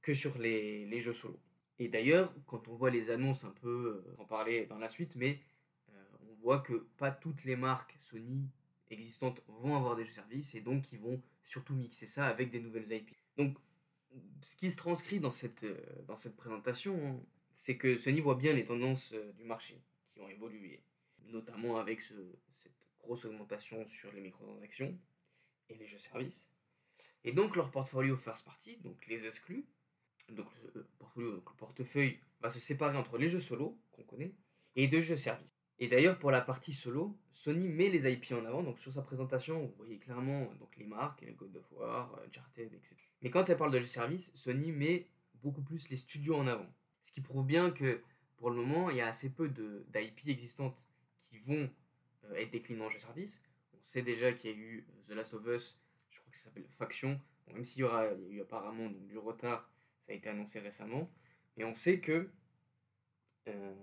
que 0.00 0.14
sur 0.14 0.38
les, 0.38 0.86
les 0.86 1.00
jeux 1.00 1.12
solo. 1.12 1.38
Et 1.78 1.88
d'ailleurs, 1.88 2.32
quand 2.46 2.68
on 2.68 2.74
voit 2.74 2.90
les 2.90 3.10
annonces 3.10 3.44
un 3.44 3.50
peu, 3.50 4.04
euh, 4.06 4.22
en 4.22 4.24
parler 4.24 4.66
dans 4.66 4.78
la 4.78 4.88
suite, 4.88 5.16
mais 5.16 5.40
voit 6.42 6.60
que 6.60 6.86
pas 6.98 7.10
toutes 7.10 7.44
les 7.44 7.56
marques 7.56 7.96
Sony 8.00 8.50
existantes 8.90 9.40
vont 9.46 9.76
avoir 9.76 9.96
des 9.96 10.04
jeux 10.04 10.12
services 10.12 10.54
et 10.54 10.60
donc 10.60 10.92
ils 10.92 10.98
vont 10.98 11.22
surtout 11.44 11.74
mixer 11.74 12.06
ça 12.06 12.26
avec 12.26 12.50
des 12.50 12.60
nouvelles 12.60 12.92
IP. 12.92 13.14
Donc 13.36 13.56
ce 14.42 14.56
qui 14.56 14.70
se 14.70 14.76
transcrit 14.76 15.20
dans 15.20 15.30
cette, 15.30 15.64
euh, 15.64 15.80
dans 16.06 16.16
cette 16.16 16.36
présentation, 16.36 16.94
hein, 17.06 17.20
c'est 17.56 17.76
que 17.76 17.96
Sony 17.96 18.20
voit 18.20 18.34
bien 18.34 18.52
les 18.52 18.64
tendances 18.64 19.12
euh, 19.12 19.32
du 19.32 19.44
marché 19.44 19.80
qui 20.12 20.20
ont 20.20 20.28
évolué, 20.28 20.82
notamment 21.26 21.78
avec 21.78 22.00
ce, 22.00 22.14
cette 22.58 22.72
grosse 23.00 23.24
augmentation 23.24 23.86
sur 23.86 24.12
les 24.12 24.20
microtransactions 24.20 24.96
et 25.68 25.74
les 25.74 25.86
jeux 25.86 25.98
services. 25.98 26.48
Et 27.24 27.32
donc 27.32 27.56
leur 27.56 27.70
portfolio 27.70 28.16
first 28.16 28.44
party, 28.44 28.78
donc 28.78 29.06
les 29.06 29.26
exclus, 29.26 29.64
donc 30.30 30.46
le, 30.74 30.84
portfolio, 30.98 31.32
donc 31.32 31.50
le 31.50 31.56
portefeuille 31.56 32.18
va 32.40 32.50
se 32.50 32.60
séparer 32.60 32.96
entre 32.96 33.18
les 33.18 33.28
jeux 33.28 33.40
solo 33.40 33.78
qu'on 33.92 34.02
connaît 34.02 34.32
et 34.76 34.88
deux 34.88 35.00
jeux 35.00 35.16
services. 35.16 35.56
Et 35.78 35.88
d'ailleurs, 35.88 36.18
pour 36.18 36.30
la 36.30 36.40
partie 36.40 36.74
solo, 36.74 37.18
Sony 37.32 37.68
met 37.68 37.88
les 37.88 38.10
IP 38.10 38.32
en 38.32 38.44
avant. 38.44 38.62
Donc 38.62 38.78
sur 38.78 38.92
sa 38.92 39.02
présentation, 39.02 39.66
vous 39.66 39.74
voyez 39.76 39.98
clairement 39.98 40.44
donc, 40.60 40.76
les 40.76 40.84
marques, 40.84 41.22
les 41.22 41.32
God 41.32 41.56
of 41.56 41.72
War, 41.72 42.20
Uncharted, 42.26 42.72
etc. 42.72 42.96
Mais 43.20 43.30
quand 43.30 43.48
elle 43.48 43.56
parle 43.56 43.72
de 43.72 43.80
jeux 43.80 43.86
service, 43.86 44.30
Sony 44.34 44.70
met 44.70 45.08
beaucoup 45.42 45.62
plus 45.62 45.88
les 45.88 45.96
studios 45.96 46.36
en 46.36 46.46
avant. 46.46 46.72
Ce 47.02 47.12
qui 47.12 47.20
prouve 47.20 47.44
bien 47.46 47.70
que 47.70 48.00
pour 48.36 48.50
le 48.50 48.56
moment, 48.56 48.90
il 48.90 48.96
y 48.96 49.00
a 49.00 49.06
assez 49.06 49.30
peu 49.30 49.48
d'IP 49.48 50.28
existantes 50.28 50.84
qui 51.20 51.38
vont 51.38 51.70
euh, 52.24 52.34
être 52.34 52.50
déclinées 52.50 52.82
en 52.82 52.90
jeux 52.90 52.98
service. 52.98 53.40
On 53.72 53.82
sait 53.82 54.02
déjà 54.02 54.32
qu'il 54.32 54.50
y 54.50 54.52
a 54.52 54.56
eu 54.56 54.86
euh, 54.88 55.12
The 55.12 55.16
Last 55.16 55.34
of 55.34 55.46
Us, 55.46 55.78
je 56.10 56.18
crois 56.18 56.30
que 56.30 56.36
ça 56.36 56.44
s'appelle 56.44 56.66
Faction. 56.66 57.20
Même 57.52 57.64
s'il 57.64 57.84
y, 57.84 57.86
il 57.86 58.28
y 58.28 58.32
a 58.32 58.36
eu 58.36 58.40
apparemment 58.40 58.88
donc, 58.88 59.06
du 59.06 59.18
retard, 59.18 59.70
ça 60.06 60.12
a 60.12 60.14
été 60.16 60.28
annoncé 60.28 60.60
récemment. 60.60 61.10
Mais 61.56 61.64
on 61.64 61.74
sait 61.74 62.00
que, 62.00 62.30
euh, 63.48 63.74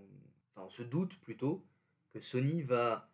enfin 0.52 0.66
on 0.66 0.70
se 0.70 0.84
doute 0.84 1.18
plutôt, 1.20 1.66
que 2.12 2.20
Sony 2.20 2.64
va 2.64 3.10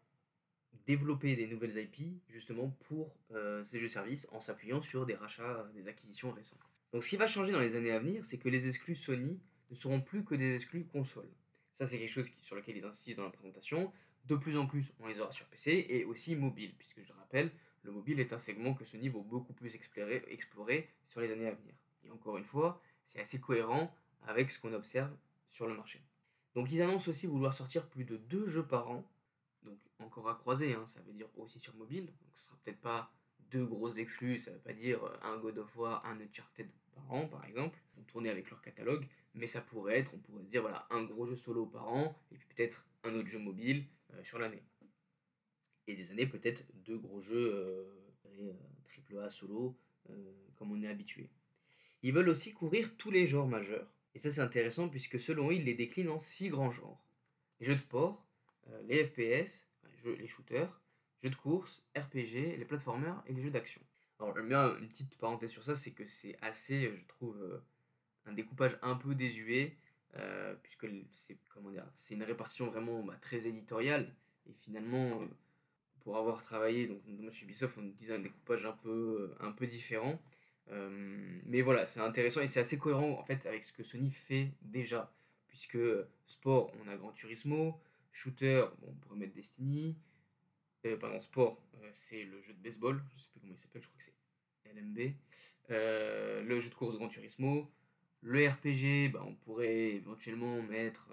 développer 0.86 1.36
des 1.36 1.48
nouvelles 1.48 1.78
IP 1.78 2.22
justement 2.30 2.70
pour 2.88 3.16
ces 3.64 3.80
jeux 3.80 3.88
services 3.88 4.28
en 4.32 4.40
s'appuyant 4.40 4.82
sur 4.82 5.06
des 5.06 5.16
rachats, 5.16 5.68
des 5.74 5.88
acquisitions 5.88 6.32
récentes. 6.32 6.60
Donc 6.94 7.04
ce 7.04 7.10
qui 7.10 7.18
va 7.18 7.28
changer 7.28 7.52
dans 7.52 7.60
les 7.60 7.76
années 7.76 7.92
à 7.92 8.00
venir, 8.00 8.24
c'est 8.24 8.38
que 8.38 8.50
les 8.50 8.68
exclus 8.68 8.96
Sony 8.96 9.40
ne 9.70 9.76
seront 9.76 10.02
plus 10.02 10.24
que 10.24 10.36
des 10.36 10.56
exclus 10.56 10.86
consoles. 10.86 11.32
Ça, 11.74 11.86
c'est 11.86 12.00
quelque 12.00 12.12
chose 12.12 12.30
sur 12.42 12.56
lequel 12.56 12.78
ils 12.78 12.86
insistent 12.86 13.18
dans 13.18 13.26
la 13.26 13.32
présentation. 13.32 13.92
De 14.26 14.36
plus 14.36 14.58
en 14.58 14.66
plus, 14.66 14.94
on 15.00 15.08
les 15.08 15.20
aura 15.20 15.32
sur 15.32 15.46
PC 15.48 15.86
et 15.90 16.06
aussi 16.06 16.36
mobile, 16.36 16.74
puisque 16.78 17.02
je 17.02 17.10
le 17.10 17.20
rappelle, 17.20 17.52
le 17.84 17.92
mobile 17.92 18.20
est 18.20 18.34
un 18.34 18.40
segment 18.40 18.74
que 18.74 18.86
Sony 18.86 19.10
va 19.10 19.20
beaucoup 19.20 19.54
plus 19.54 19.76
explorer, 19.76 20.90
sur 21.08 21.22
les 21.22 21.32
années 21.32 21.48
à 21.48 21.54
venir. 21.54 21.74
Et 22.04 22.10
encore 22.10 22.38
une 22.38 22.46
fois, 22.46 22.82
c'est 23.06 23.20
assez 23.20 23.40
cohérent 23.40 23.94
avec 24.24 24.50
ce 24.50 24.60
qu'on 24.60 24.74
observe 24.74 25.16
sur 25.50 25.68
le 25.68 25.76
marché. 25.76 26.02
Donc 26.56 26.72
ils 26.72 26.82
annoncent 26.82 27.10
aussi 27.10 27.28
vouloir 27.28 27.54
sortir 27.54 27.88
plus 27.88 28.06
de 28.06 28.18
deux 28.18 28.48
jeux 28.48 28.66
par 28.66 28.90
an, 28.90 29.08
donc 29.64 29.78
encore 30.00 30.30
à 30.30 30.36
croiser, 30.36 30.74
hein, 30.74 30.86
ça 30.86 31.02
veut 31.02 31.14
dire 31.14 31.28
aussi 31.38 31.60
sur 31.60 31.76
mobile, 31.76 32.06
donc 32.06 32.30
ce 32.36 32.46
sera 32.46 32.58
peut-être 32.64 32.80
pas 32.80 33.12
deux 33.52 33.66
grosses 33.66 33.98
exclus, 33.98 34.40
ça 34.40 34.52
veut 34.52 34.60
pas 34.60 34.74
dire 34.74 35.04
euh, 35.04 35.18
un 35.22 35.38
God 35.38 35.58
of 35.58 35.76
War, 35.78 36.06
un 36.06 36.20
Uncharted 36.20 36.70
par 36.94 37.12
an 37.12 37.28
par 37.28 37.46
exemple, 37.46 37.78
vont 37.96 38.04
tourner 38.04 38.30
avec 38.30 38.50
leur 38.50 38.62
catalogue, 38.62 39.06
mais 39.36 39.48
ça 39.48 39.62
pourrait 39.62 40.00
être, 40.00 40.14
on 40.14 40.18
pourrait 40.18 40.44
se 40.44 40.50
dire 40.50 40.62
voilà, 40.62 40.88
un 40.90 41.04
gros 41.04 41.26
jeu 41.26 41.36
solo 41.36 41.66
par 41.66 41.88
an, 41.92 42.18
et 42.32 42.38
puis 42.38 42.48
peut-être 42.56 42.86
un 43.04 43.14
autre 43.14 43.28
jeu 43.28 43.40
mobile 43.40 43.86
euh, 44.14 44.24
sur 44.24 44.40
l'année. 44.40 44.64
Et 45.88 45.96
des 45.96 46.12
années 46.12 46.26
peut-être 46.26 46.64
deux 46.74 46.98
gros 46.98 47.22
jeux 47.22 47.54
euh, 47.54 48.54
triple 48.86 49.20
A 49.20 49.30
solo, 49.30 49.78
comme 50.56 50.72
on 50.72 50.82
est 50.82 50.88
habitué. 50.88 51.30
Ils 52.02 52.14
veulent 52.14 52.30
aussi 52.30 52.54
couvrir 52.54 52.96
tous 52.98 53.12
les 53.12 53.28
genres 53.28 53.48
majeurs. 53.48 53.92
Et 54.16 54.20
ça 54.20 54.32
c'est 54.32 54.42
intéressant 54.42 54.90
puisque 54.90 55.20
selon 55.20 55.52
eux, 55.52 55.56
ils 55.56 55.64
les 55.64 55.76
déclinent 55.76 56.10
en 56.10 56.20
six 56.20 56.50
grands 56.50 56.72
genres. 56.72 57.00
Les 57.60 57.68
jeux 57.68 57.76
de 57.76 57.80
sport, 57.80 58.26
les 58.88 59.06
FPS, 59.06 59.70
les 60.04 60.28
shooters, 60.28 60.82
jeux 61.22 61.30
de 61.30 61.36
course, 61.36 61.84
RPG, 61.96 62.58
les 62.58 62.66
platformers 62.66 63.24
et 63.28 63.34
les 63.34 63.42
jeux 63.42 63.52
d'action. 63.52 63.82
Alors, 64.20 64.34
j'aime 64.36 64.48
bien 64.48 64.78
une 64.78 64.88
petite 64.88 65.18
parenthèse 65.18 65.52
sur 65.52 65.64
ça, 65.64 65.76
c'est 65.76 65.92
que 65.92 66.06
c'est 66.06 66.38
assez, 66.42 66.94
je 66.96 67.06
trouve, 67.08 67.38
euh, 67.42 67.64
un 68.26 68.34
découpage 68.34 68.78
un 68.82 68.96
peu 68.96 69.16
désuet, 69.16 69.76
euh, 70.18 70.56
puisque 70.64 70.88
c'est 71.12 71.38
comment 71.54 71.70
dire, 71.70 71.86
c'est 71.96 72.16
une 72.16 72.24
répartition 72.24 72.68
vraiment 72.68 73.04
bah, 73.04 73.16
très 73.22 73.48
éditoriale. 73.48 74.14
Et 74.48 74.54
finalement, 74.54 75.22
euh, 75.22 75.26
pour 76.02 76.18
avoir 76.18 76.44
travaillé 76.44 76.88
donc 76.88 77.02
chez 77.34 77.46
Ubisoft, 77.46 77.78
on 77.78 77.84
disait 77.84 78.16
un 78.16 78.20
découpage 78.20 78.66
un 78.66 78.74
peu, 78.74 79.34
un 79.40 79.52
peu 79.52 79.68
différent. 79.68 80.20
mais 81.46 81.62
voilà, 81.62 81.86
c'est 81.86 82.00
intéressant 82.00 82.42
et 82.42 82.48
c'est 82.48 82.60
assez 82.60 82.78
cohérent 82.78 83.20
en 83.20 83.24
fait 83.26 83.46
avec 83.46 83.64
ce 83.64 83.74
que 83.74 83.84
Sony 83.84 84.12
fait 84.12 84.52
déjà, 84.62 85.12
puisque 85.48 85.78
sport, 86.28 86.72
on 86.84 86.88
a 86.90 86.98
Gran 86.98 87.12
Turismo, 87.12 87.80
shooter, 88.12 88.66
bon, 88.80 88.88
on 88.90 88.94
pourrait 88.96 89.20
mettre 89.20 89.34
Destiny, 89.34 89.96
euh, 90.86 90.98
pardon, 90.98 91.20
sport, 91.20 91.60
euh, 91.82 91.90
c'est 91.94 92.24
le 92.24 92.42
jeu 92.42 92.54
de 92.54 92.62
baseball, 92.62 93.02
je 93.16 93.24
sais 93.24 93.30
plus 93.32 93.40
comment 93.40 93.54
il 93.54 93.58
s'appelle, 93.58 93.82
je 93.82 93.88
crois 93.88 93.98
que 93.98 94.04
c'est 94.04 94.74
LMB. 94.74 95.14
Euh, 95.72 96.44
le 96.44 96.62
jeu 96.62 96.70
de 96.70 96.76
course 96.76 96.96
Gran 96.96 97.08
Turismo. 97.08 97.72
Le 98.28 98.50
RPG, 98.50 99.12
bah, 99.14 99.24
on 99.24 99.36
pourrait 99.36 99.92
éventuellement 99.92 100.60
mettre 100.64 101.12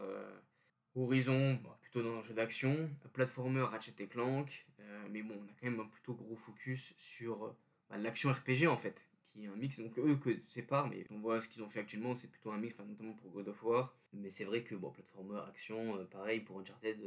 Horizon, 0.94 1.60
bah, 1.62 1.78
plutôt 1.82 2.02
dans 2.02 2.16
un 2.16 2.22
jeu 2.22 2.32
d'action. 2.32 2.88
Platformer 3.12 3.60
Ratchet 3.60 3.94
et 3.98 4.06
Clank. 4.06 4.66
mais 5.10 5.22
bon, 5.22 5.34
on 5.34 5.44
a 5.44 5.52
quand 5.60 5.70
même 5.70 5.80
un 5.80 5.86
plutôt 5.86 6.14
gros 6.14 6.36
focus 6.36 6.94
sur 6.96 7.54
bah, 7.90 7.98
l'action 7.98 8.32
RPG 8.32 8.66
en 8.66 8.78
fait, 8.78 8.96
qui 9.30 9.44
est 9.44 9.48
un 9.48 9.56
mix. 9.56 9.78
Donc 9.78 9.98
eux 9.98 10.16
que 10.16 10.30
séparent, 10.48 10.88
mais 10.88 11.04
on 11.10 11.18
voit 11.18 11.42
ce 11.42 11.48
qu'ils 11.48 11.62
ont 11.62 11.68
fait 11.68 11.80
actuellement, 11.80 12.14
c'est 12.14 12.30
plutôt 12.30 12.50
un 12.50 12.58
mix, 12.58 12.78
notamment 12.78 13.12
pour 13.12 13.30
God 13.30 13.48
of 13.48 13.62
War. 13.62 13.94
Mais 14.14 14.30
c'est 14.30 14.44
vrai 14.44 14.62
que 14.62 14.74
bon, 14.74 14.90
platformer, 14.90 15.40
action, 15.46 16.06
pareil 16.10 16.40
pour 16.40 16.60
Uncharted, 16.60 16.98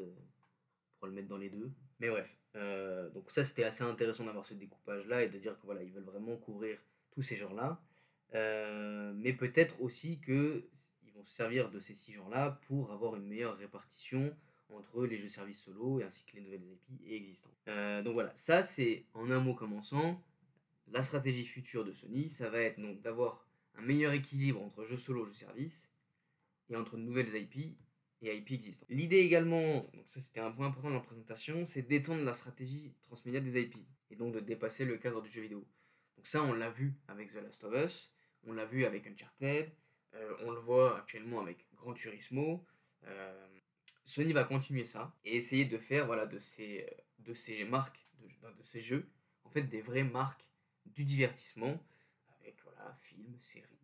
pour 1.00 1.08
le 1.08 1.14
mettre 1.14 1.28
dans 1.28 1.38
les 1.38 1.50
deux. 1.50 1.72
Mais 2.00 2.10
bref, 2.10 2.30
euh, 2.56 3.10
donc 3.10 3.32
ça 3.32 3.44
c'était 3.44 3.64
assez 3.64 3.84
intéressant 3.84 4.26
d'avoir 4.26 4.46
ce 4.46 4.54
découpage 4.54 5.06
là 5.08 5.24
et 5.24 5.30
de 5.30 5.38
dire 5.38 5.60
que 5.60 5.66
voilà, 5.66 5.84
ils 5.84 5.92
veulent 5.92 6.04
vraiment 6.04 6.38
couvrir 6.38 6.78
tous 7.12 7.22
ces 7.22 7.36
genres-là. 7.36 7.82
Euh, 8.36 9.14
mais 9.16 9.34
peut-être 9.34 9.82
aussi 9.82 10.20
que 10.20 10.68
ils 11.04 11.14
vont 11.14 11.24
se 11.24 11.34
servir 11.34 11.72
de 11.72 11.80
ces 11.80 11.96
six 11.96 12.14
genres-là 12.14 12.60
pour 12.68 12.92
avoir 12.92 13.16
une 13.16 13.26
meilleure 13.26 13.58
répartition 13.58 14.36
entre 14.70 15.06
les 15.06 15.18
jeux 15.18 15.30
services 15.30 15.62
solo 15.62 16.00
et 16.00 16.04
ainsi 16.04 16.26
que 16.26 16.36
les 16.36 16.42
nouvelles 16.42 16.64
IP 16.64 17.02
et 17.06 17.16
existants. 17.16 17.54
Euh, 17.70 18.02
donc 18.02 18.14
voilà, 18.14 18.34
ça 18.36 18.64
c'est 18.64 19.06
en 19.14 19.32
un 19.32 19.40
mot 19.40 19.54
commençant 19.54 20.22
la 20.88 21.02
stratégie 21.02 21.46
future 21.46 21.86
de 21.86 21.94
Sony, 21.94 22.30
ça 22.30 22.50
va 22.50 22.60
être 22.60 22.80
donc 22.80 23.02
d'avoir 23.02 23.48
un 23.76 23.82
meilleur 23.82 24.14
équilibre 24.14 24.62
entre 24.62 24.84
jeux 24.84 24.98
solo 24.98 25.26
jeux 25.26 25.34
services 25.34 25.90
et 26.70 26.76
entre 26.76 26.98
nouvelles 26.98 27.34
IP 27.36 27.78
et 28.22 28.36
IP 28.36 28.52
existants. 28.52 28.86
L'idée 28.90 29.18
également, 29.18 29.88
donc 29.94 30.08
ça 30.08 30.20
c'était 30.20 30.42
un 30.42 30.52
point 30.52 30.68
important 30.68 30.90
dans 30.90 30.96
la 30.96 31.02
présentation, 31.02 31.66
c'est 31.66 31.84
d'étendre 31.84 32.24
la 32.24 32.34
stratégie 32.34 32.94
transmédia 33.04 33.40
des 33.40 33.62
IP 33.62 33.78
et 34.10 34.16
donc 34.16 34.34
de 34.34 34.40
dépasser 34.40 34.84
le 34.84 34.98
cadre 34.98 35.22
du 35.22 35.30
jeu 35.30 35.42
vidéo. 35.42 35.66
Donc 36.18 36.28
ça 36.28 36.44
on 36.44 36.54
l'a 36.54 36.70
vu 36.70 36.94
avec 37.08 37.32
The 37.32 37.36
Last 37.36 37.64
of 37.64 37.74
Us, 37.76 38.15
on 38.46 38.54
l'a 38.54 38.66
vu 38.66 38.86
avec 38.86 39.08
Uncharted, 39.08 39.72
euh, 40.14 40.36
on 40.42 40.52
le 40.52 40.60
voit 40.60 40.98
actuellement 41.00 41.42
avec 41.42 41.66
Gran 41.76 41.94
Turismo. 41.94 42.66
Euh, 43.06 43.48
Sony 44.04 44.34
va 44.34 44.44
continuer 44.44 44.86
ça 44.86 45.14
et 45.24 45.36
essayer 45.36 45.66
de 45.66 45.78
faire 45.78 46.06
voilà, 46.06 46.26
de, 46.26 46.40
ces, 46.40 46.86
de 47.20 47.34
ces 47.34 47.66
marques, 47.66 48.06
de, 48.20 48.28
de 48.28 48.64
ces 48.64 48.82
jeux, 48.82 49.10
en 49.44 49.50
fait 49.50 49.64
des 49.64 49.82
vraies 49.82 50.04
marques 50.04 50.48
du 50.86 51.04
divertissement 51.04 51.84
avec 52.40 52.56
voilà, 52.64 52.98
films, 53.02 53.36
séries, 53.40 53.76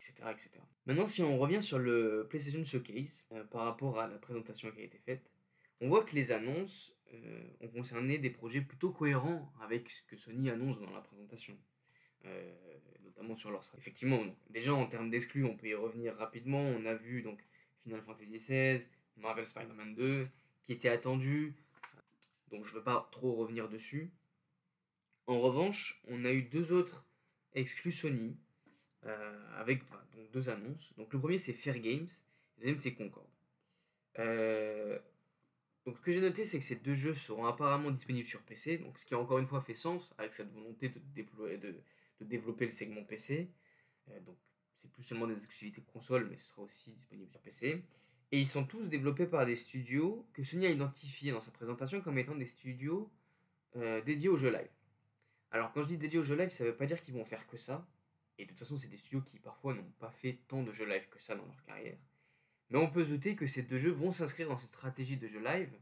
etc., 0.00 0.50
Maintenant, 0.86 1.06
si 1.06 1.22
on 1.22 1.38
revient 1.38 1.62
sur 1.62 1.78
le 1.78 2.26
PlayStation 2.28 2.64
Showcase, 2.64 3.24
euh, 3.32 3.44
par 3.44 3.64
rapport 3.64 3.98
à 4.00 4.08
la 4.08 4.18
présentation 4.18 4.70
qui 4.70 4.80
a 4.80 4.84
été 4.84 4.98
faite, 4.98 5.30
on 5.80 5.88
voit 5.88 6.04
que 6.04 6.14
les 6.14 6.32
annonces 6.32 6.94
euh, 7.12 7.42
ont 7.60 7.68
concerné 7.68 8.18
des 8.18 8.30
projets 8.30 8.60
plutôt 8.60 8.90
cohérents 8.90 9.52
avec 9.60 9.90
ce 9.90 10.02
que 10.04 10.16
Sony 10.16 10.50
annonce 10.50 10.80
dans 10.80 10.90
la 10.90 11.00
présentation. 11.00 11.56
Euh, 12.26 12.52
notamment 13.04 13.34
sur 13.34 13.50
leur 13.50 13.62
Effectivement, 13.78 14.22
déjà 14.50 14.74
en 14.74 14.86
termes 14.86 15.10
d'exclus, 15.10 15.44
on 15.44 15.56
peut 15.56 15.68
y 15.68 15.74
revenir 15.74 16.16
rapidement. 16.16 16.60
On 16.60 16.84
a 16.86 16.94
vu 16.94 17.22
donc 17.22 17.40
Final 17.82 18.02
Fantasy 18.02 18.26
XVI, 18.26 18.86
Marvel 19.16 19.46
Spider-Man 19.46 19.94
2, 19.94 20.28
qui 20.62 20.72
étaient 20.72 20.88
attendus. 20.88 21.54
Donc 22.50 22.64
je 22.64 22.72
ne 22.72 22.78
veux 22.78 22.84
pas 22.84 23.08
trop 23.12 23.34
revenir 23.34 23.68
dessus. 23.68 24.10
En 25.26 25.40
revanche, 25.40 26.00
on 26.08 26.24
a 26.24 26.32
eu 26.32 26.42
deux 26.42 26.72
autres 26.72 27.04
exclus 27.54 27.92
Sony 27.92 28.36
euh, 29.06 29.58
avec 29.58 29.82
donc 30.14 30.30
deux 30.32 30.48
annonces. 30.48 30.92
Donc 30.96 31.12
le 31.12 31.18
premier 31.18 31.38
c'est 31.38 31.52
Fair 31.52 31.78
Games, 31.78 32.08
le 32.58 32.62
deuxième 32.62 32.78
c'est 32.78 32.94
Concorde. 32.94 33.26
Euh, 34.18 34.98
donc 35.86 35.96
ce 35.96 36.02
que 36.02 36.12
j'ai 36.12 36.20
noté 36.20 36.44
c'est 36.44 36.58
que 36.58 36.64
ces 36.64 36.76
deux 36.76 36.94
jeux 36.94 37.14
seront 37.14 37.46
apparemment 37.46 37.90
disponibles 37.90 38.26
sur 38.26 38.42
PC, 38.42 38.78
donc 38.78 38.98
ce 38.98 39.06
qui 39.06 39.14
encore 39.14 39.38
une 39.38 39.46
fois 39.46 39.60
fait 39.60 39.74
sens 39.74 40.12
avec 40.18 40.34
cette 40.34 40.52
volonté 40.52 40.88
de, 40.88 41.00
déployer, 41.14 41.58
de, 41.58 41.74
de 42.20 42.24
développer 42.24 42.66
le 42.66 42.70
segment 42.70 43.02
PC. 43.04 43.50
Euh, 44.08 44.20
donc 44.20 44.36
c'est 44.76 44.90
plus 44.90 45.02
seulement 45.02 45.26
des 45.26 45.44
exclusivités 45.44 45.82
console, 45.82 46.28
mais 46.30 46.36
ce 46.36 46.46
sera 46.46 46.62
aussi 46.62 46.92
disponible 46.92 47.30
sur 47.30 47.40
PC. 47.40 47.82
Et 48.32 48.38
ils 48.38 48.46
sont 48.46 48.64
tous 48.64 48.86
développés 48.86 49.26
par 49.26 49.44
des 49.44 49.56
studios 49.56 50.26
que 50.32 50.44
Sony 50.44 50.66
a 50.66 50.70
identifiés 50.70 51.32
dans 51.32 51.40
sa 51.40 51.50
présentation 51.50 52.00
comme 52.00 52.18
étant 52.18 52.36
des 52.36 52.46
studios 52.46 53.10
dédiés 54.04 54.28
aux 54.28 54.36
jeux 54.36 54.52
live. 54.52 54.70
Alors 55.50 55.72
quand 55.72 55.82
je 55.82 55.88
dis 55.88 55.98
dédiés 55.98 56.18
aux 56.20 56.24
jeux 56.24 56.36
live, 56.36 56.50
ça 56.50 56.64
ne 56.64 56.70
veut 56.70 56.76
pas 56.76 56.86
dire 56.86 57.00
qu'ils 57.00 57.14
vont 57.14 57.24
faire 57.24 57.46
que 57.48 57.56
ça. 57.56 57.86
Et 58.38 58.44
de 58.44 58.48
toute 58.48 58.60
façon, 58.60 58.78
c'est 58.78 58.88
des 58.88 58.96
studios 58.96 59.20
qui 59.20 59.38
parfois 59.38 59.74
n'ont 59.74 59.92
pas 59.98 60.10
fait 60.10 60.38
tant 60.48 60.62
de 60.62 60.72
jeux 60.72 60.86
live 60.86 61.06
que 61.10 61.22
ça 61.22 61.34
dans 61.34 61.44
leur 61.44 61.62
carrière. 61.64 61.98
Mais 62.70 62.78
on 62.78 62.88
peut 62.88 63.04
se 63.04 63.10
douter 63.10 63.36
que 63.36 63.46
ces 63.46 63.62
deux 63.62 63.78
jeux 63.78 63.90
vont 63.90 64.12
s'inscrire 64.12 64.48
dans 64.48 64.56
cette 64.56 64.70
stratégie 64.70 65.16
de 65.16 65.28
jeux 65.28 65.42
live, 65.42 65.76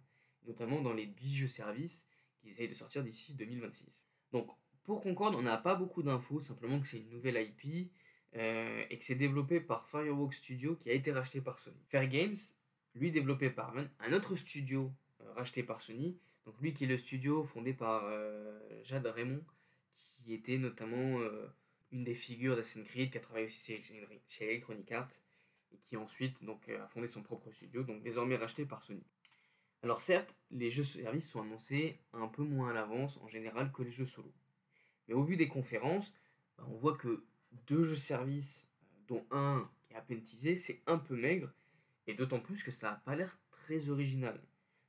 notamment 0.45 0.80
dans 0.80 0.95
les 0.95 1.07
10 1.07 1.37
jeux 1.37 1.49
services 1.49 2.07
qu'ils 2.38 2.50
essayent 2.50 2.68
de 2.68 2.75
sortir 2.75 3.04
d'ici 3.04 3.35
2026. 3.35 4.07
Donc, 4.33 4.50
pour 4.88 5.02
Concorde, 5.02 5.35
on 5.35 5.42
n'a 5.42 5.59
pas 5.59 5.75
beaucoup 5.75 6.02
d'infos, 6.02 6.40
simplement 6.40 6.80
que 6.80 6.87
c'est 6.87 6.97
une 6.97 7.11
nouvelle 7.11 7.37
IP 7.37 7.90
euh, 8.37 8.83
et 8.88 8.99
que 8.99 9.04
c'est 9.04 9.16
développé 9.16 9.61
par 9.61 9.87
Firewalk 9.87 10.33
Studio 10.33 10.76
qui 10.76 10.88
a 10.88 10.95
été 10.95 11.12
racheté 11.12 11.42
par 11.42 11.59
Sony. 11.59 11.76
Fair 11.88 12.09
Games, 12.09 12.38
lui 12.95 13.11
développé 13.11 13.50
par 13.50 13.75
un 13.76 14.12
autre 14.14 14.35
studio 14.35 14.90
euh, 15.21 15.30
racheté 15.35 15.62
par 15.62 15.83
Sony, 15.83 16.16
donc 16.47 16.59
lui 16.62 16.73
qui 16.73 16.85
est 16.85 16.87
le 16.87 16.97
studio 16.97 17.45
fondé 17.45 17.75
par 17.75 18.04
euh, 18.07 18.59
Jade 18.83 19.04
Raymond, 19.04 19.45
qui 19.92 20.33
était 20.33 20.57
notamment 20.57 21.21
une 21.92 22.04
des 22.04 22.14
figures 22.14 22.57
d'Assassin's 22.57 22.88
Creed 22.88 23.11
qui 23.11 23.18
a 23.18 23.21
travaillé 23.21 23.45
aussi 23.45 23.76
chez, 24.26 24.47
Electronic 24.47 24.90
Arts 24.90 25.21
et 25.71 25.76
qui 25.85 25.99
ensuite 25.99 26.42
donc, 26.42 26.66
a 26.71 26.88
fondé 26.88 27.09
son 27.09 27.23
propre 27.23 27.52
studio, 27.52 27.83
donc 27.83 28.02
désormais 28.02 28.37
racheté 28.37 28.64
par 28.64 28.83
Sony. 28.83 29.04
Alors 29.83 30.00
certes, 30.00 30.35
les 30.50 30.71
jeux 30.71 30.83
services 30.83 31.28
sont 31.28 31.42
annoncés 31.42 31.99
un 32.14 32.28
peu 32.28 32.42
moins 32.42 32.71
à 32.71 32.73
l'avance 32.73 33.18
en 33.18 33.28
général 33.28 33.71
que 33.71 33.83
les 33.83 33.92
jeux 33.92 34.07
solo. 34.07 34.33
Mais 35.08 35.14
au 35.14 35.22
vu 35.22 35.36
des 35.36 35.48
conférences, 35.48 36.14
bah, 36.56 36.64
on 36.68 36.76
voit 36.76 36.96
que 36.96 37.24
deux 37.66 37.82
jeux 37.82 37.96
services, 37.96 38.68
euh, 38.82 38.96
dont 39.08 39.26
un 39.30 39.68
qui 39.88 39.94
est 39.94 40.52
à 40.52 40.56
c'est 40.56 40.82
un 40.86 40.98
peu 40.98 41.16
maigre, 41.16 41.50
et 42.06 42.14
d'autant 42.14 42.40
plus 42.40 42.62
que 42.62 42.70
ça 42.70 42.90
n'a 42.90 42.96
pas 42.96 43.16
l'air 43.16 43.38
très 43.50 43.88
original. 43.88 44.40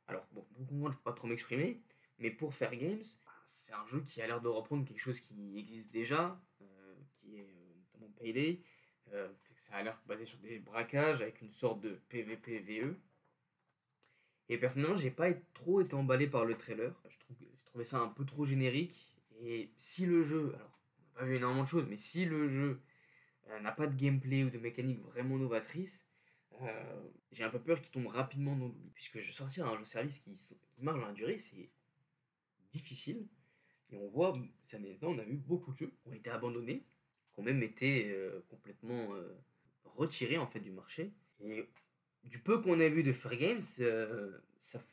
Alors, 0.07 0.25
bon, 0.33 0.45
beaucoup 0.57 0.75
moins, 0.75 0.89
je 0.89 0.95
ne 0.95 0.97
peux 0.97 1.03
pas 1.09 1.13
trop 1.13 1.27
m'exprimer, 1.27 1.81
mais 2.19 2.31
pour 2.31 2.53
Fair 2.53 2.75
Games, 2.75 3.03
bah, 3.25 3.31
c'est 3.45 3.73
un 3.73 3.85
jeu 3.88 4.01
qui 4.01 4.21
a 4.21 4.27
l'air 4.27 4.41
de 4.41 4.47
reprendre 4.47 4.85
quelque 4.85 4.99
chose 4.99 5.21
qui 5.21 5.57
existe 5.57 5.91
déjà, 5.91 6.39
qui 7.21 7.38
est 7.38 7.41
euh, 7.41 7.73
notamment 7.93 8.11
Payday. 8.19 8.61
Euh, 9.13 9.29
ça 9.55 9.75
a 9.75 9.83
l'air 9.83 9.99
basé 10.07 10.25
sur 10.25 10.38
des 10.39 10.59
braquages 10.59 11.21
avec 11.21 11.41
une 11.41 11.51
sorte 11.51 11.81
de 11.81 11.99
PVP-VE. 12.09 12.95
Et 14.49 14.57
personnellement, 14.57 14.97
j'ai 14.97 15.11
pas 15.11 15.31
trop 15.53 15.81
été 15.81 15.93
emballé 15.93 16.27
par 16.27 16.45
le 16.45 16.55
trailer. 16.57 16.93
Je, 17.07 17.19
trouve, 17.19 17.38
trouvais 17.65 17.83
ça 17.83 17.99
un 17.99 18.07
peu 18.07 18.25
trop 18.25 18.45
générique. 18.45 19.18
Et 19.41 19.72
si 19.77 20.05
le 20.05 20.24
jeu, 20.24 20.53
alors 20.55 20.79
on 21.00 21.03
n'a 21.03 21.19
pas 21.19 21.25
vu 21.25 21.36
énormément 21.38 21.63
de 21.63 21.67
choses, 21.67 21.86
mais 21.88 21.98
si 21.98 22.25
le 22.25 22.50
jeu 22.50 22.81
euh, 23.50 23.60
n'a 23.60 23.72
pas 23.72 23.88
de 23.88 23.96
gameplay 23.96 24.43
ou 24.43 24.50
de 24.50 24.58
mécanique 24.58 25.00
vraiment 25.01 25.38
novatrice, 25.38 26.05
euh, 26.62 27.10
j'ai 27.31 27.43
un 27.43 27.50
peu 27.50 27.60
peur 27.60 27.81
qu'il 27.81 27.91
tombe 27.91 28.08
rapidement 28.08 28.55
dans 28.55 28.67
l'oubli. 28.67 28.91
Puisque 28.93 29.22
sortir 29.34 29.67
un 29.67 29.77
jeu 29.77 29.86
service 29.86 30.19
qui, 30.19 30.36
marche 30.79 31.00
dans 31.00 31.08
la 31.08 31.13
durée, 31.13 31.38
c'est 31.38 31.69
difficile. 32.72 33.27
Et 33.91 33.98
on 33.98 34.08
voit, 34.10 34.38
années 34.74 34.98
on 35.01 35.17
a 35.17 35.24
vu 35.24 35.38
beaucoup 35.38 35.72
de 35.74 35.77
jeux 35.77 35.93
qui 36.01 36.10
ont 36.10 36.13
été 36.13 36.29
abandonnés, 36.29 36.86
qui 37.34 37.39
ont 37.39 37.43
même 37.43 37.63
été 37.63 38.12
euh, 38.12 38.41
complètement 38.50 39.10
retirés 39.84 40.38
en 40.38 40.48
fait 40.48 40.60
du 40.60 40.72
marché. 40.72 41.13
Et 41.41 41.67
du 42.25 42.39
peu 42.39 42.62
qu'on 42.62 42.79
a 42.79 42.89
vu 42.89 43.03
de 43.03 43.13
Fair 43.13 43.38
Games, 43.38 43.62
ça, 43.62 44.84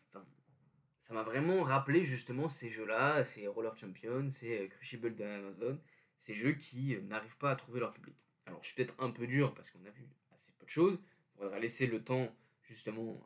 ça 1.07 1.15
m'a 1.15 1.23
vraiment 1.23 1.63
rappelé 1.63 2.05
justement 2.05 2.49
ces 2.49 2.69
jeux-là, 2.69 3.25
ces 3.25 3.47
Roller 3.47 3.77
Champions, 3.77 4.29
ces 4.33 4.69
Crucible 4.69 5.15
d'Amazon, 5.15 5.79
ces 6.19 6.35
jeux 6.35 6.55
qui 6.55 6.99
n'arrivent 7.03 7.37
pas 7.37 7.53
à 7.53 7.55
trouver 7.55 7.79
leur 7.79 7.93
public. 7.93 8.17
Alors 8.45 8.61
je 8.61 8.67
suis 8.67 8.75
peut-être 8.75 8.97
un 8.99 9.13
peu 9.13 9.29
dur 9.29 9.55
parce 9.55 9.71
qu'on 9.71 9.85
a 9.85 9.91
vu 9.91 10.09
assez 10.35 10.53
peu 10.59 10.65
de 10.65 10.71
choses. 10.71 10.99
On 11.37 11.43
faudra 11.43 11.61
laisser 11.61 11.87
le 11.87 12.03
temps 12.03 12.35
justement 12.63 13.25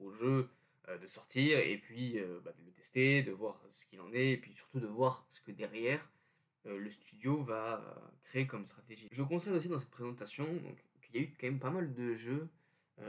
euh, 0.00 0.04
au 0.04 0.12
jeu 0.12 0.50
euh, 0.88 0.98
de 0.98 1.06
sortir 1.06 1.58
et 1.60 1.78
puis 1.78 2.18
euh, 2.18 2.40
bah, 2.44 2.52
de 2.58 2.62
le 2.66 2.72
tester, 2.72 3.22
de 3.22 3.32
voir 3.32 3.58
ce 3.70 3.86
qu'il 3.86 4.02
en 4.02 4.12
est 4.12 4.32
et 4.32 4.36
puis 4.36 4.52
surtout 4.52 4.80
de 4.80 4.86
voir 4.86 5.24
ce 5.30 5.40
que 5.40 5.50
derrière 5.50 6.06
le 6.66 6.90
studio 6.90 7.42
va 7.42 7.84
créer 8.22 8.46
comme 8.46 8.66
stratégie. 8.66 9.06
Je 9.12 9.22
constate 9.22 9.52
aussi 9.52 9.68
dans 9.68 9.78
cette 9.78 9.90
présentation 9.90 10.46
qu'il 11.02 11.16
y 11.16 11.18
a 11.18 11.22
eu 11.22 11.34
quand 11.38 11.46
même 11.46 11.58
pas 11.58 11.70
mal 11.70 11.92
de 11.92 12.14
jeux 12.14 12.48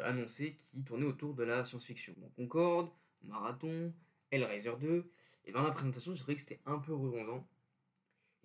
annoncés 0.04 0.58
qui 0.66 0.84
tournaient 0.84 1.06
autour 1.06 1.34
de 1.34 1.44
la 1.44 1.64
science-fiction. 1.64 2.16
Concorde, 2.36 2.90
Marathon, 3.24 3.94
Hellraiser 4.32 4.76
2. 4.80 5.10
Et 5.46 5.52
dans 5.52 5.62
la 5.62 5.72
présentation, 5.72 6.14
j'ai 6.14 6.20
trouvé 6.20 6.36
que 6.36 6.42
c'était 6.42 6.62
un 6.66 6.80
peu 6.80 6.94
redondant. 6.94 7.48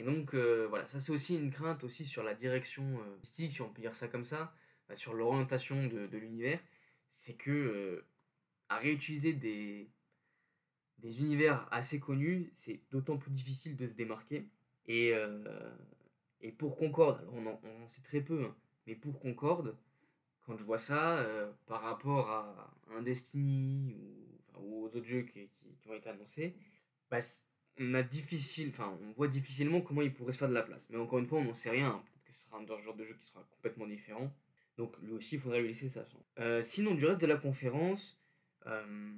Et 0.00 0.02
donc 0.02 0.32
euh, 0.32 0.66
voilà, 0.66 0.86
ça 0.86 0.98
c'est 0.98 1.12
aussi 1.12 1.36
une 1.36 1.50
crainte 1.50 1.84
aussi 1.84 2.06
sur 2.06 2.22
la 2.22 2.32
direction 2.34 3.00
euh, 3.00 3.16
artistique, 3.16 3.52
si 3.52 3.60
on 3.60 3.68
peut 3.68 3.82
dire 3.82 3.94
ça 3.94 4.08
comme 4.08 4.24
ça, 4.24 4.54
bah, 4.88 4.96
sur 4.96 5.12
l'orientation 5.12 5.88
de, 5.88 6.16
l'univers, 6.16 6.58
c'est 7.10 7.34
que 7.34 7.50
euh, 7.50 8.06
à 8.70 8.78
réutiliser 8.78 9.34
des, 9.34 9.90
des 11.00 11.20
univers 11.20 11.68
assez 11.70 12.00
connus, 12.00 12.50
c'est 12.54 12.80
d'autant 12.90 13.18
plus 13.18 13.30
difficile 13.30 13.76
de 13.76 13.86
se 13.86 13.92
démarquer. 13.92 14.48
Et, 14.86 15.12
et 16.40 16.50
pour 16.50 16.76
Concorde, 16.76 17.20
alors 17.20 17.60
on 17.62 17.84
en, 17.84 17.88
sait 17.88 18.02
très 18.02 18.22
peu, 18.22 18.44
hein, 18.44 18.56
mais 18.86 18.96
pour 18.96 19.20
Concorde, 19.20 19.76
quand 20.40 20.56
je 20.56 20.64
vois 20.64 20.78
ça, 20.78 21.24
par 21.66 21.82
rapport 21.82 22.30
à 22.30 22.74
un 22.96 23.02
Destiny 23.02 23.94
ou, 23.94 24.29
aux 24.62 24.86
autres 24.86 25.04
jeux 25.04 25.22
qui, 25.22 25.48
qui, 25.80 25.88
ont 25.88 25.94
été 25.94 26.08
annoncés, 26.08 26.54
bah, 27.10 27.20
on 27.78 27.94
a 27.94 28.02
difficile, 28.02 28.72
on 28.78 29.12
voit 29.12 29.28
difficilement 29.28 29.80
comment 29.80 30.02
il 30.02 30.12
pourrait 30.12 30.32
se 30.32 30.38
faire 30.38 30.48
de 30.48 30.54
la 30.54 30.62
place. 30.62 30.86
Mais 30.90 30.98
encore 30.98 31.18
une 31.18 31.26
fois, 31.26 31.38
on 31.38 31.44
n'en 31.44 31.54
sait 31.54 31.70
rien. 31.70 31.90
Peut-être 31.90 32.24
que 32.24 32.34
ce 32.34 32.46
sera 32.46 32.58
un 32.58 32.82
genre 32.82 32.94
de 32.94 33.04
jeu 33.04 33.14
qui 33.14 33.26
sera 33.26 33.42
complètement 33.50 33.86
différent. 33.86 34.32
Donc 34.76 34.96
lui 35.02 35.12
aussi, 35.12 35.36
il 35.36 35.40
faudrait 35.40 35.60
lui 35.60 35.68
laisser 35.68 35.88
ça. 35.88 36.06
Euh, 36.38 36.62
sinon, 36.62 36.94
du 36.94 37.04
reste 37.04 37.20
de 37.20 37.26
la 37.26 37.36
conférence, 37.36 38.18
euh, 38.66 39.12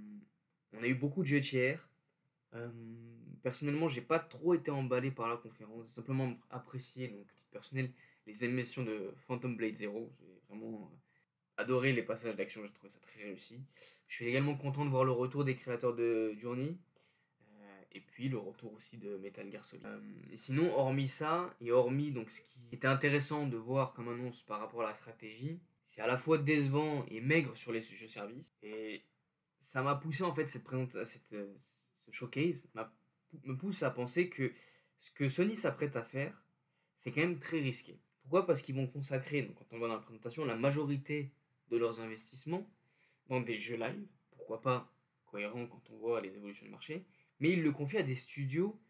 on 0.73 0.83
a 0.83 0.87
eu 0.87 0.95
beaucoup 0.95 1.23
de 1.23 1.29
jeux 1.29 1.41
tiers. 1.41 1.89
Euh, 2.55 2.69
personnellement, 3.43 3.89
j'ai 3.89 4.01
pas 4.01 4.19
trop 4.19 4.55
été 4.55 4.71
emballé 4.71 5.11
par 5.11 5.29
la 5.29 5.37
conférence. 5.37 5.85
J'ai 5.87 5.95
simplement 5.95 6.35
apprécié, 6.51 7.09
donc 7.09 7.27
titre 7.35 7.51
personnel, 7.51 7.91
les 8.27 8.45
émissions 8.45 8.85
de 8.85 9.13
Phantom 9.27 9.57
Blade 9.57 9.77
Zero. 9.77 10.13
J'ai 10.21 10.41
vraiment 10.49 10.91
adoré 11.57 11.93
les 11.93 12.03
passages 12.03 12.37
d'action, 12.37 12.63
j'ai 12.63 12.73
trouvé 12.73 12.91
ça 12.91 13.01
très 13.01 13.23
réussi. 13.23 13.61
Je 14.09 14.17
suis 14.17 14.27
également 14.27 14.57
content 14.57 14.85
de 14.85 14.91
voir 14.91 15.05
le 15.05 15.13
retour 15.13 15.45
des 15.45 15.57
créateurs 15.57 15.95
de 15.95 16.35
Journey 16.39 16.77
et 17.95 18.01
puis 18.01 18.29
le 18.29 18.39
retour 18.39 18.73
aussi 18.73 18.97
de 18.97 19.17
Metal 19.19 19.51
Gear 19.51 19.65
Solid. 19.65 19.85
Euh, 19.85 20.01
sinon, 20.37 20.75
hormis 20.75 21.09
ça, 21.09 21.55
et 21.61 21.73
hormis 21.73 22.11
donc 22.11 22.31
ce 22.31 22.41
qui 22.41 22.69
était 22.73 22.87
intéressant 22.87 23.47
de 23.47 23.57
voir 23.57 23.93
comme 23.93 24.09
annonce 24.09 24.43
par 24.43 24.61
rapport 24.61 24.83
à 24.83 24.87
la 24.87 24.95
stratégie, 24.95 25.61
c'est 25.85 26.01
à 26.01 26.07
la 26.07 26.17
fois 26.17 26.39
décevant 26.39 27.05
et 27.09 27.21
maigre 27.21 27.57
sur 27.57 27.73
les 27.73 27.83
jeux 27.83 28.09
services. 28.09 28.55
Et 28.63 29.03
ça 29.61 29.83
m'a 29.83 29.95
poussé 29.95 30.23
en 30.23 30.33
fait 30.33 30.49
cette 30.49 30.65
présentation, 30.65 31.05
cette, 31.05 31.33
euh, 31.33 31.55
ce 31.59 32.11
showcase, 32.11 32.69
me 33.45 33.55
pousse 33.57 33.83
à 33.83 33.91
penser 33.91 34.29
que 34.29 34.53
ce 34.99 35.11
que 35.11 35.29
Sony 35.29 35.57
s'apprête 35.57 35.97
à 35.97 36.03
faire, 36.03 36.43
c'est 36.97 37.11
quand 37.11 37.21
même 37.21 37.41
très 37.41 37.61
risqué. 37.61 37.99
Pourquoi? 38.23 38.47
Parce 38.47 38.63
qu'ils 38.63 38.77
vont 38.77 38.87
consacrer, 38.87 39.43
donc 39.43 39.57
quand 39.57 39.67
on 39.73 39.79
voit 39.79 39.89
dans 39.89 39.95
la 39.95 40.01
présentation, 40.01 40.45
la 40.45 40.55
majorité 40.55 41.33
de 41.73 41.79
leurs 41.79 42.01
investissements 42.01 42.69
dans 43.29 43.41
des 43.41 43.59
jeux 43.59 43.77
live. 43.77 44.07
Pourquoi 44.31 44.61
pas 44.61 44.93
cohérent 45.27 45.67
quand 45.67 45.83
on 45.91 45.97
voit 45.97 46.21
les 46.21 46.37
évolutions 46.37 46.67
du 46.67 46.71
marché 46.71 47.05
mais 47.43 47.51
il 47.51 47.63
le 47.65 47.73
confie 47.73 47.99
à 47.99 48.05
des 48.05 48.15
studios, 48.15 48.81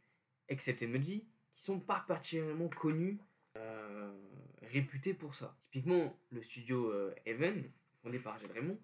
excepté 0.46 0.84
Emoji, 0.84 1.24
qui 1.54 1.62
sont 1.62 1.80
pas 1.80 2.04
particulièrement 2.06 2.68
connus, 2.68 3.18
euh, 3.56 4.12
réputés 4.60 5.14
pour 5.14 5.34
ça. 5.34 5.56
Typiquement, 5.60 6.14
le 6.30 6.42
studio 6.42 6.90
euh, 6.90 7.14
Even, 7.24 7.70
fondé 8.02 8.18
par 8.18 8.38
Jade 8.38 8.50
Raymond, 8.52 8.78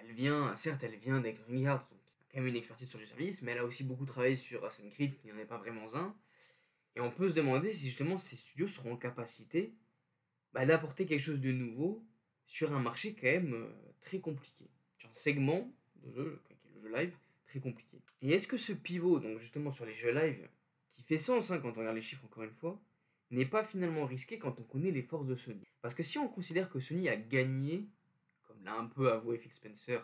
elle 0.00 0.12
vient, 0.12 0.56
certes, 0.56 0.82
elle 0.82 0.96
vient 0.96 1.20
d'Electronic 1.20 1.66
Arts, 1.66 1.88
donc 1.88 2.00
a 2.00 2.32
quand 2.32 2.40
même 2.40 2.48
une 2.48 2.56
expertise 2.56 2.88
sur 2.88 2.98
le 2.98 3.06
service, 3.06 3.42
mais 3.42 3.52
elle 3.52 3.58
a 3.58 3.64
aussi 3.64 3.84
beaucoup 3.84 4.06
travaillé 4.06 4.34
sur 4.34 4.64
Assassin's 4.64 4.92
Creed, 4.92 5.16
qui 5.20 5.28
n'en 5.28 5.38
est 5.38 5.46
pas 5.46 5.58
vraiment 5.58 5.94
un. 5.94 6.16
Et 6.96 7.00
on 7.00 7.12
peut 7.12 7.28
se 7.28 7.34
demander 7.34 7.72
si 7.72 7.86
justement 7.86 8.18
ces 8.18 8.34
studios 8.34 8.66
seront 8.66 8.94
en 8.94 8.96
capacité 8.96 9.72
bah, 10.52 10.66
d'apporter 10.66 11.06
quelque 11.06 11.22
chose 11.22 11.40
de 11.40 11.52
nouveau 11.52 12.04
sur 12.48 12.72
un 12.72 12.80
marché 12.80 13.14
quand 13.14 13.26
même 13.26 13.52
euh, 13.52 13.68
très 14.00 14.18
compliqué. 14.18 14.64
Sur 14.96 15.10
un 15.10 15.14
segment 15.14 15.70
de 16.02 16.10
jeu, 16.10 16.40
le 16.74 16.80
jeu 16.80 16.96
live, 16.96 17.14
très 17.46 17.60
compliqué. 17.60 18.00
Et 18.22 18.32
est-ce 18.32 18.48
que 18.48 18.56
ce 18.56 18.72
pivot, 18.72 19.20
donc 19.20 19.38
justement 19.38 19.70
sur 19.70 19.84
les 19.84 19.94
jeux 19.94 20.12
live, 20.12 20.48
qui 20.90 21.02
fait 21.02 21.18
sens 21.18 21.50
hein, 21.50 21.60
quand 21.60 21.76
on 21.76 21.80
regarde 21.80 21.94
les 21.94 22.02
chiffres 22.02 22.24
encore 22.24 22.42
une 22.42 22.54
fois, 22.54 22.80
n'est 23.30 23.46
pas 23.46 23.64
finalement 23.64 24.06
risqué 24.06 24.38
quand 24.38 24.58
on 24.58 24.62
connaît 24.62 24.90
les 24.90 25.02
forces 25.02 25.26
de 25.26 25.36
Sony? 25.36 25.62
Parce 25.82 25.94
que 25.94 26.02
si 26.02 26.16
on 26.16 26.26
considère 26.26 26.70
que 26.70 26.80
Sony 26.80 27.10
a 27.10 27.16
gagné, 27.16 27.86
comme 28.44 28.64
l'a 28.64 28.74
un 28.74 28.86
peu 28.86 29.12
avoué 29.12 29.36
Phil 29.36 29.52
Spencer 29.52 30.00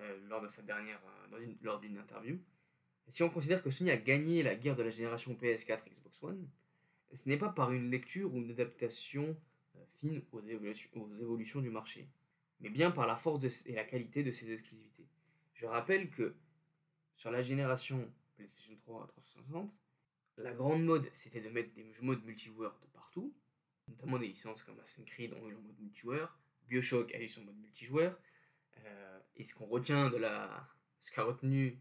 euh, 0.00 0.18
lors 0.28 0.42
de 0.42 0.48
sa 0.48 0.62
dernière, 0.62 1.00
euh, 1.32 1.54
lors 1.62 1.78
d'une 1.78 1.98
interview, 1.98 2.40
si 3.06 3.22
on 3.22 3.30
considère 3.30 3.62
que 3.62 3.70
Sony 3.70 3.92
a 3.92 3.96
gagné 3.96 4.42
la 4.42 4.56
guerre 4.56 4.76
de 4.76 4.82
la 4.82 4.90
génération 4.90 5.34
PS4 5.34 5.88
Xbox 5.88 6.20
One, 6.22 6.48
ce 7.14 7.28
n'est 7.28 7.38
pas 7.38 7.48
par 7.48 7.70
une 7.70 7.90
lecture 7.90 8.34
ou 8.34 8.38
une 8.38 8.50
adaptation 8.50 9.36
fine 9.86 10.22
aux 10.32 10.40
évolutions, 10.40 10.90
aux 10.94 11.16
évolutions 11.16 11.60
du 11.60 11.70
marché, 11.70 12.08
mais 12.60 12.70
bien 12.70 12.90
par 12.90 13.06
la 13.06 13.16
force 13.16 13.66
et 13.66 13.72
la 13.72 13.84
qualité 13.84 14.22
de 14.22 14.32
ses 14.32 14.50
exclusivités. 14.52 15.06
Je 15.54 15.66
rappelle 15.66 16.10
que 16.10 16.34
sur 17.16 17.30
la 17.30 17.42
génération 17.42 18.10
PlayStation 18.36 18.74
3 18.76 19.04
à 19.04 19.06
360, 19.08 19.72
la 20.38 20.52
grande 20.52 20.84
mode, 20.84 21.10
c'était 21.12 21.40
de 21.40 21.50
mettre 21.50 21.72
des 21.74 21.84
modes 22.00 22.24
multijoueurs 22.24 22.78
de 22.80 22.86
partout, 22.86 23.34
notamment 23.88 24.18
des 24.18 24.28
licences 24.28 24.62
comme 24.62 24.78
Assassin's 24.80 25.08
Creed 25.08 25.32
ont 25.34 25.48
eu 25.48 25.52
leur 25.52 25.60
mode 25.60 25.78
multijoueur, 25.80 26.38
Bioshock 26.68 27.14
a 27.14 27.20
eu 27.20 27.28
son 27.28 27.44
mode 27.44 27.58
multijoueur, 27.58 28.18
euh, 28.78 29.20
et 29.36 29.44
ce 29.44 29.54
qu'on 29.54 29.66
retient 29.66 30.08
de 30.10 30.16
la... 30.16 30.66
ce 31.00 31.10
qu'a 31.10 31.24
retenu 31.24 31.78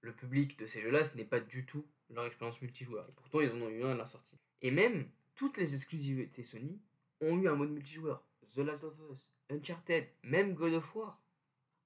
le 0.00 0.12
public 0.12 0.58
de 0.58 0.66
ces 0.66 0.80
jeux-là, 0.80 1.04
ce 1.04 1.16
n'est 1.16 1.24
pas 1.24 1.40
du 1.40 1.64
tout 1.64 1.86
leur 2.10 2.26
expérience 2.26 2.60
multijoueur. 2.60 3.08
Et 3.08 3.12
pourtant, 3.12 3.40
ils 3.40 3.50
en 3.50 3.60
ont 3.60 3.70
eu 3.70 3.82
un 3.82 3.92
à 3.92 3.94
la 3.94 4.06
sortie. 4.06 4.38
Et 4.62 4.70
même, 4.70 5.08
toutes 5.34 5.56
les 5.56 5.74
exclusivités 5.74 6.44
Sony 6.44 6.80
ont 7.20 7.36
eu 7.38 7.48
un 7.48 7.54
mode 7.54 7.70
multijoueur. 7.70 8.22
The 8.54 8.58
Last 8.58 8.84
of 8.84 8.94
Us, 9.10 9.26
Uncharted, 9.50 10.08
même 10.22 10.54
God 10.54 10.74
of 10.74 10.94
War 10.94 11.20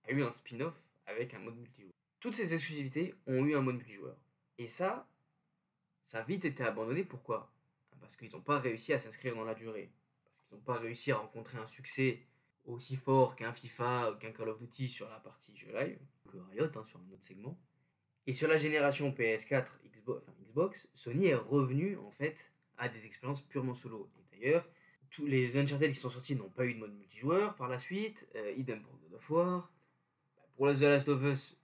a 0.04 0.12
eu 0.12 0.22
un 0.22 0.32
spin-off 0.32 0.74
avec 1.06 1.34
un 1.34 1.38
mode 1.38 1.56
multijoueur 1.56 1.92
toutes 2.20 2.34
ces 2.34 2.54
exclusivités 2.54 3.14
ont 3.26 3.44
eu 3.44 3.54
un 3.54 3.60
mode 3.60 3.76
multijoueur. 3.76 4.16
Et 4.58 4.66
ça, 4.66 5.08
ça 6.04 6.18
a 6.18 6.22
vite 6.22 6.44
été 6.44 6.64
abandonné. 6.64 7.04
Pourquoi? 7.04 7.52
Parce 8.00 8.16
qu'ils 8.16 8.32
n'ont 8.32 8.40
pas 8.40 8.58
réussi 8.58 8.92
à 8.92 8.98
s'inscrire 8.98 9.34
dans 9.34 9.44
la 9.44 9.54
durée. 9.54 9.92
Parce 10.24 10.36
qu'ils 10.36 10.56
n'ont 10.56 10.64
pas 10.64 10.78
réussi 10.78 11.12
à 11.12 11.16
rencontrer 11.16 11.58
un 11.58 11.66
succès 11.66 12.26
aussi 12.64 12.96
fort 12.96 13.36
qu'un 13.36 13.52
FIFA 13.52 14.18
qu'un 14.20 14.32
Call 14.32 14.48
of 14.48 14.58
Duty 14.58 14.88
sur 14.88 15.08
la 15.08 15.18
partie 15.20 15.56
jeu 15.56 15.72
live, 15.72 15.98
que 16.30 16.36
Riot 16.36 16.70
hein, 16.74 16.84
sur 16.84 16.98
un 16.98 17.12
autre 17.12 17.24
segment. 17.24 17.58
Et 18.26 18.32
sur 18.32 18.48
la 18.48 18.56
génération 18.56 19.10
PS4, 19.10 19.66
Xbox, 19.86 20.26
Xbox, 20.42 20.88
Sony 20.92 21.26
est 21.28 21.34
revenu 21.34 21.96
en 21.98 22.10
fait 22.10 22.52
à 22.78 22.88
des 22.88 23.04
expériences 23.06 23.42
purement 23.42 23.74
solo. 23.74 24.10
Et 24.16 24.36
d'ailleurs, 24.36 24.68
tous 25.10 25.26
les 25.26 25.56
Uncharted 25.56 25.92
qui 25.92 25.98
sont 25.98 26.10
sortis 26.10 26.36
n'ont 26.36 26.50
pas 26.50 26.66
eu 26.66 26.74
de 26.74 26.78
mode 26.78 26.94
multijoueur 26.94 27.54
par 27.56 27.68
la 27.68 27.78
suite, 27.78 28.26
idem 28.56 28.82
pour 28.82 28.96
God 28.98 29.14
of 29.14 29.30
War. 29.30 29.72
Pour 30.56 30.66
The 30.72 30.80
Last 30.80 31.08
of 31.08 31.22
Us, 31.22 31.56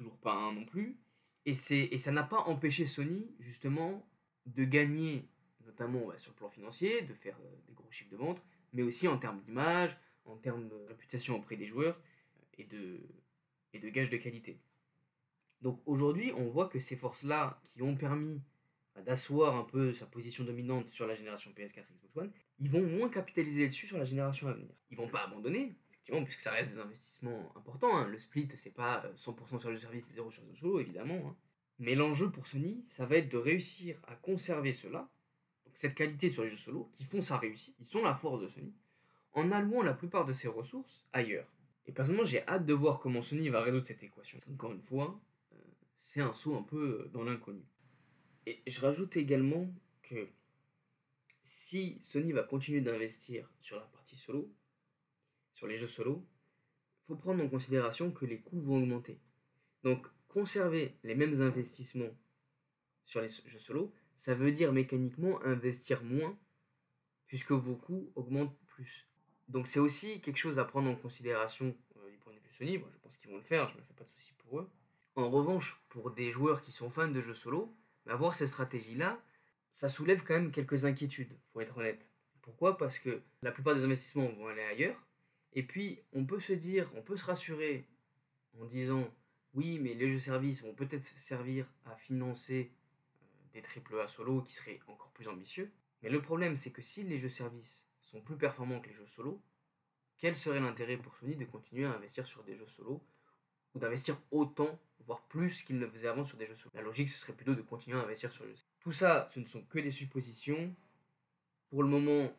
toujours 0.00 0.16
pas 0.16 0.34
un 0.34 0.52
non 0.52 0.64
plus. 0.64 0.98
Et, 1.46 1.52
et 1.72 1.98
ça 1.98 2.10
n'a 2.10 2.22
pas 2.22 2.40
empêché 2.40 2.86
Sony, 2.86 3.34
justement, 3.38 4.06
de 4.46 4.64
gagner, 4.64 5.28
notamment 5.64 6.06
bah, 6.06 6.16
sur 6.16 6.32
le 6.32 6.36
plan 6.36 6.48
financier, 6.48 7.02
de 7.02 7.14
faire 7.14 7.36
euh, 7.44 7.56
des 7.66 7.74
gros 7.74 7.90
chiffres 7.90 8.10
de 8.10 8.16
vente, 8.16 8.42
mais 8.72 8.82
aussi 8.82 9.08
en 9.08 9.18
termes 9.18 9.40
d'image, 9.40 9.96
en 10.24 10.36
termes 10.36 10.68
de 10.68 10.76
réputation 10.88 11.36
auprès 11.36 11.56
des 11.56 11.66
joueurs 11.66 12.00
et 12.58 12.64
de, 12.64 13.00
et 13.72 13.78
de 13.78 13.88
gages 13.88 14.10
de 14.10 14.16
qualité. 14.16 14.58
Donc 15.60 15.80
aujourd'hui, 15.86 16.32
on 16.36 16.48
voit 16.48 16.68
que 16.68 16.80
ces 16.80 16.96
forces-là 16.96 17.60
qui 17.64 17.82
ont 17.82 17.96
permis 17.96 18.36
bah, 18.36 18.42
d'asseoir 19.00 19.56
un 19.56 19.64
peu 19.64 19.92
sa 19.94 20.06
position 20.06 20.44
dominante 20.44 20.88
sur 20.90 21.06
la 21.06 21.14
génération 21.14 21.50
PS4 21.50 21.84
Xbox 21.92 22.16
One, 22.16 22.30
ils 22.58 22.70
vont 22.70 22.82
moins 22.82 23.08
capitaliser 23.08 23.66
dessus 23.66 23.86
sur 23.86 23.98
la 23.98 24.04
génération 24.04 24.48
à 24.48 24.52
venir. 24.52 24.70
Ils 24.90 24.96
vont 24.96 25.08
pas 25.08 25.24
abandonner, 25.24 25.74
puisque 26.04 26.40
ça 26.40 26.52
reste 26.52 26.72
des 26.72 26.78
investissements 26.78 27.52
importants. 27.56 27.96
Hein. 27.96 28.08
Le 28.08 28.18
split, 28.18 28.48
c'est 28.56 28.74
pas 28.74 29.04
100% 29.16 29.54
euh, 29.54 29.58
sur 29.58 29.70
le 29.70 29.76
service 29.76 30.10
et 30.10 30.14
0 30.14 30.30
sur 30.30 30.44
le 30.44 30.54
solo, 30.54 30.80
évidemment. 30.80 31.20
Hein. 31.26 31.36
Mais 31.78 31.94
l'enjeu 31.94 32.30
pour 32.30 32.46
Sony, 32.46 32.84
ça 32.90 33.06
va 33.06 33.16
être 33.16 33.30
de 33.30 33.38
réussir 33.38 33.98
à 34.06 34.14
conserver 34.14 34.72
cela, 34.72 35.08
cette 35.72 35.94
qualité 35.94 36.28
sur 36.28 36.42
les 36.42 36.50
jeux 36.50 36.56
solo, 36.56 36.90
qui 36.94 37.04
font 37.04 37.22
sa 37.22 37.38
réussite, 37.38 37.76
qui 37.76 37.86
sont 37.86 38.02
la 38.02 38.14
force 38.14 38.42
de 38.42 38.48
Sony, 38.48 38.74
en 39.32 39.50
allouant 39.52 39.82
la 39.82 39.94
plupart 39.94 40.26
de 40.26 40.32
ses 40.32 40.48
ressources 40.48 41.06
ailleurs. 41.12 41.46
Et 41.86 41.92
personnellement, 41.92 42.26
j'ai 42.26 42.46
hâte 42.46 42.66
de 42.66 42.74
voir 42.74 43.00
comment 43.00 43.22
Sony 43.22 43.48
va 43.48 43.62
résoudre 43.62 43.86
cette 43.86 44.02
équation. 44.02 44.38
Encore 44.52 44.72
une 44.72 44.82
fois, 44.82 45.18
euh, 45.52 45.56
c'est 45.96 46.20
un 46.20 46.32
saut 46.32 46.56
un 46.56 46.62
peu 46.62 47.08
dans 47.12 47.24
l'inconnu. 47.24 47.64
Et 48.46 48.62
je 48.66 48.80
rajoute 48.80 49.16
également 49.16 49.72
que 50.02 50.28
si 51.44 52.00
Sony 52.04 52.32
va 52.32 52.42
continuer 52.42 52.80
d'investir 52.80 53.50
sur 53.60 53.76
la 53.76 53.82
partie 53.82 54.16
solo, 54.16 54.52
sur 55.52 55.66
les 55.66 55.78
jeux 55.78 55.88
solo, 55.88 56.24
il 57.02 57.06
faut 57.06 57.16
prendre 57.16 57.44
en 57.44 57.48
considération 57.48 58.10
que 58.10 58.24
les 58.24 58.38
coûts 58.40 58.60
vont 58.60 58.78
augmenter. 58.78 59.18
Donc, 59.82 60.06
conserver 60.28 60.94
les 61.02 61.14
mêmes 61.14 61.40
investissements 61.42 62.16
sur 63.04 63.20
les 63.20 63.28
jeux 63.28 63.58
solo, 63.58 63.92
ça 64.16 64.34
veut 64.34 64.52
dire 64.52 64.72
mécaniquement 64.72 65.42
investir 65.44 66.02
moins, 66.02 66.38
puisque 67.26 67.52
vos 67.52 67.76
coûts 67.76 68.12
augmentent 68.14 68.56
plus. 68.66 69.06
Donc, 69.48 69.66
c'est 69.66 69.80
aussi 69.80 70.20
quelque 70.20 70.36
chose 70.36 70.58
à 70.58 70.64
prendre 70.64 70.88
en 70.88 70.96
considération 70.96 71.76
euh, 71.96 72.10
du 72.10 72.16
point 72.18 72.32
de 72.32 72.38
vue 72.38 72.52
Sony. 72.52 72.78
Moi, 72.78 72.88
je 72.92 72.98
pense 72.98 73.16
qu'ils 73.16 73.30
vont 73.30 73.38
le 73.38 73.42
faire, 73.42 73.68
je 73.68 73.74
ne 73.74 73.80
me 73.80 73.84
fais 73.84 73.94
pas 73.94 74.04
de 74.04 74.10
soucis 74.10 74.32
pour 74.38 74.60
eux. 74.60 74.70
En 75.16 75.28
revanche, 75.28 75.80
pour 75.88 76.12
des 76.12 76.30
joueurs 76.30 76.62
qui 76.62 76.72
sont 76.72 76.90
fans 76.90 77.08
de 77.08 77.20
jeux 77.20 77.34
solo, 77.34 77.74
avoir 78.06 78.34
ces 78.34 78.46
stratégies-là, 78.46 79.20
ça 79.70 79.88
soulève 79.88 80.22
quand 80.24 80.34
même 80.34 80.50
quelques 80.50 80.84
inquiétudes, 80.84 81.36
faut 81.52 81.60
être 81.60 81.76
honnête. 81.76 82.06
Pourquoi? 82.42 82.76
Parce 82.76 82.98
que 82.98 83.22
la 83.42 83.52
plupart 83.52 83.74
des 83.74 83.84
investissements 83.84 84.28
vont 84.28 84.48
aller 84.48 84.62
ailleurs. 84.62 85.06
Et 85.52 85.62
puis, 85.62 86.00
on 86.12 86.24
peut 86.24 86.40
se 86.40 86.52
dire, 86.52 86.90
on 86.96 87.02
peut 87.02 87.16
se 87.16 87.24
rassurer 87.24 87.86
en 88.58 88.64
disant 88.64 89.12
oui, 89.54 89.78
mais 89.78 89.94
les 89.94 90.10
jeux 90.10 90.18
services 90.18 90.62
vont 90.62 90.74
peut-être 90.74 91.04
servir 91.04 91.66
à 91.84 91.96
financer 91.96 92.72
euh, 93.22 93.26
des 93.52 93.62
triple 93.62 93.98
A 94.00 94.06
solo 94.06 94.42
qui 94.42 94.52
seraient 94.52 94.80
encore 94.86 95.10
plus 95.10 95.28
ambitieux. 95.28 95.72
Mais 96.02 96.08
le 96.08 96.22
problème, 96.22 96.56
c'est 96.56 96.70
que 96.70 96.82
si 96.82 97.02
les 97.02 97.18
jeux 97.18 97.28
services 97.28 97.88
sont 98.00 98.20
plus 98.20 98.36
performants 98.36 98.80
que 98.80 98.88
les 98.88 98.94
jeux 98.94 99.06
solo, 99.06 99.42
quel 100.18 100.36
serait 100.36 100.60
l'intérêt 100.60 100.96
pour 100.96 101.16
Sony 101.16 101.34
de 101.34 101.44
continuer 101.44 101.84
à 101.84 101.92
investir 101.92 102.26
sur 102.26 102.44
des 102.44 102.56
jeux 102.56 102.68
solo 102.68 103.02
ou 103.74 103.78
d'investir 103.78 104.20
autant, 104.30 104.78
voire 105.10 105.22
plus 105.22 105.62
qu'il 105.64 105.78
ne 105.78 105.86
faisait 105.86 106.08
avant 106.08 106.24
sur 106.24 106.38
des 106.38 106.46
jeux 106.46 106.54
solo 106.54 106.70
La 106.74 106.82
logique, 106.82 107.08
ce 107.08 107.18
serait 107.18 107.32
plutôt 107.32 107.54
de 107.54 107.62
continuer 107.62 107.98
à 107.98 108.02
investir 108.02 108.32
sur 108.32 108.44
les 108.44 108.54
jeux 108.54 108.70
tout 108.80 108.92
ça, 108.92 109.28
ce 109.32 109.40
ne 109.40 109.44
sont 109.44 109.62
que 109.62 109.78
des 109.78 109.90
suppositions. 109.90 110.74
Pour 111.68 111.82
le 111.82 111.88
moment, 111.88 112.32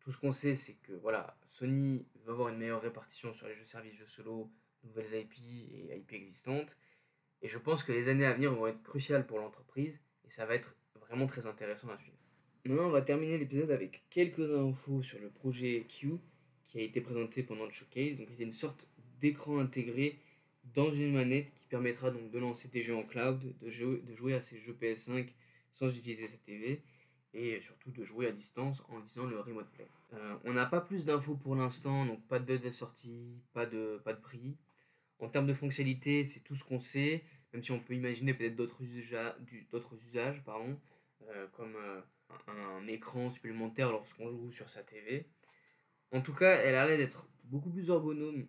tout 0.00 0.10
ce 0.10 0.18
qu'on 0.18 0.32
sait, 0.32 0.56
c'est 0.56 0.74
que 0.74 0.92
voilà, 0.92 1.38
Sony 1.48 2.06
va 2.24 2.32
avoir 2.32 2.48
une 2.48 2.58
meilleure 2.58 2.82
répartition 2.82 3.32
sur 3.32 3.46
les 3.46 3.54
jeux 3.54 3.64
services, 3.64 3.94
jeux 3.94 4.08
solo, 4.08 4.50
nouvelles 4.82 5.20
IP 5.20 5.32
et 5.38 5.96
IP 5.96 6.12
existantes. 6.12 6.76
Et 7.40 7.48
je 7.48 7.58
pense 7.58 7.84
que 7.84 7.92
les 7.92 8.08
années 8.08 8.26
à 8.26 8.32
venir 8.32 8.52
vont 8.52 8.66
être 8.66 8.82
cruciales 8.82 9.26
pour 9.26 9.38
l'entreprise 9.38 9.98
et 10.26 10.30
ça 10.30 10.44
va 10.44 10.54
être 10.54 10.74
vraiment 11.00 11.26
très 11.26 11.46
intéressant 11.46 11.88
à 11.88 11.98
suivre. 11.98 12.18
Maintenant, 12.64 12.86
on 12.86 12.90
va 12.90 13.02
terminer 13.02 13.38
l'épisode 13.38 13.70
avec 13.70 14.04
quelques 14.10 14.50
infos 14.50 15.02
sur 15.02 15.20
le 15.20 15.30
projet 15.30 15.86
Q 15.88 16.14
qui 16.64 16.78
a 16.78 16.82
été 16.82 17.00
présenté 17.00 17.42
pendant 17.42 17.66
le 17.66 17.70
showcase. 17.70 18.16
Donc, 18.16 18.28
c'est 18.36 18.42
une 18.42 18.52
sorte 18.52 18.88
d'écran 19.20 19.58
intégré 19.58 20.18
dans 20.74 20.90
une 20.90 21.12
manette 21.12 21.52
qui 21.63 21.63
permettra 21.74 22.12
donc 22.12 22.30
de 22.30 22.38
lancer 22.38 22.68
des 22.68 22.84
jeux 22.84 22.94
en 22.94 23.02
cloud, 23.02 23.52
de 23.60 23.68
jouer, 23.68 24.34
à 24.34 24.40
ces 24.40 24.58
jeux 24.58 24.76
PS5 24.80 25.26
sans 25.72 25.88
utiliser 25.88 26.28
sa 26.28 26.36
TV 26.36 26.84
et 27.32 27.58
surtout 27.60 27.90
de 27.90 28.04
jouer 28.04 28.28
à 28.28 28.30
distance 28.30 28.80
en 28.88 29.00
utilisant 29.00 29.26
le 29.26 29.40
remote 29.40 29.68
play. 29.72 29.88
Euh, 30.12 30.36
on 30.44 30.52
n'a 30.52 30.66
pas 30.66 30.80
plus 30.80 31.04
d'infos 31.04 31.34
pour 31.34 31.56
l'instant, 31.56 32.06
donc 32.06 32.24
pas 32.28 32.38
de 32.38 32.44
date 32.44 32.62
de 32.62 32.70
sortie, 32.70 33.42
pas 33.52 33.66
de, 33.66 34.00
prix. 34.22 34.56
En 35.18 35.28
termes 35.28 35.48
de 35.48 35.52
fonctionnalité, 35.52 36.22
c'est 36.22 36.38
tout 36.44 36.54
ce 36.54 36.62
qu'on 36.62 36.78
sait, 36.78 37.24
même 37.52 37.64
si 37.64 37.72
on 37.72 37.80
peut 37.80 37.94
imaginer 37.94 38.34
peut-être 38.34 38.54
d'autres 38.54 38.80
usages, 38.80 40.44
euh, 40.46 41.46
comme 41.54 41.74
euh, 41.74 42.00
un, 42.46 42.86
écran 42.86 43.30
supplémentaire 43.30 43.90
lorsqu'on 43.90 44.30
joue 44.30 44.52
sur 44.52 44.70
sa 44.70 44.84
TV. 44.84 45.26
En 46.12 46.20
tout 46.20 46.34
cas, 46.34 46.56
elle 46.56 46.74
a 46.76 46.86
l'air 46.86 46.98
d'être 46.98 47.26
beaucoup 47.44 47.70
plus 47.70 47.90
ergonome, 47.90 48.46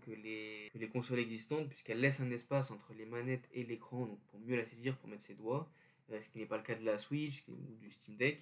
que, 0.00 0.10
les, 0.10 0.88
consoles 0.92 1.18
existantes, 1.18 1.68
puisqu'elle 1.68 2.00
laisse 2.00 2.20
un 2.20 2.30
espace 2.30 2.70
entre 2.70 2.92
les 2.94 3.06
manettes 3.06 3.48
et 3.52 3.64
l'écran 3.64 4.08
pour 4.30 4.40
mieux 4.40 4.56
la 4.56 4.64
saisir, 4.64 4.96
pour 4.98 5.08
mettre 5.08 5.22
ses 5.22 5.34
doigts. 5.34 5.70
Euh, 6.12 6.20
ce 6.20 6.28
qui 6.28 6.38
n'est 6.38 6.46
pas 6.46 6.56
le 6.56 6.62
cas 6.62 6.74
de 6.74 6.84
la 6.84 6.98
Switch 6.98 7.44
ou 7.48 7.54
du 7.80 7.90
Steam 7.90 8.16
Deck, 8.16 8.40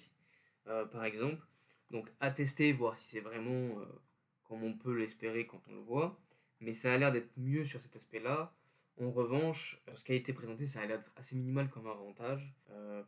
euh, 0.67 0.85
par 0.85 1.05
exemple. 1.05 1.45
Donc 1.91 2.07
à 2.19 2.31
tester, 2.31 2.71
voir 2.71 2.95
si 2.95 3.09
c'est 3.09 3.19
vraiment 3.19 3.79
euh, 3.79 3.85
comme 4.43 4.63
on 4.63 4.73
peut 4.73 4.97
l'espérer 4.97 5.45
quand 5.45 5.61
on 5.67 5.75
le 5.75 5.81
voit. 5.81 6.19
Mais 6.61 6.73
ça 6.73 6.93
a 6.93 6.97
l'air 6.97 7.11
d'être 7.11 7.31
mieux 7.37 7.65
sur 7.65 7.81
cet 7.81 7.95
aspect-là. 7.95 8.53
En 8.99 9.11
revanche, 9.11 9.81
ce 9.93 10.03
qui 10.03 10.11
a 10.11 10.15
été 10.15 10.33
présenté, 10.33 10.65
ça 10.67 10.81
a 10.81 10.85
l'air 10.85 10.97
d'être 10.97 11.13
assez 11.15 11.35
minimal 11.35 11.69
comme 11.69 11.87
avantage, 11.87 12.53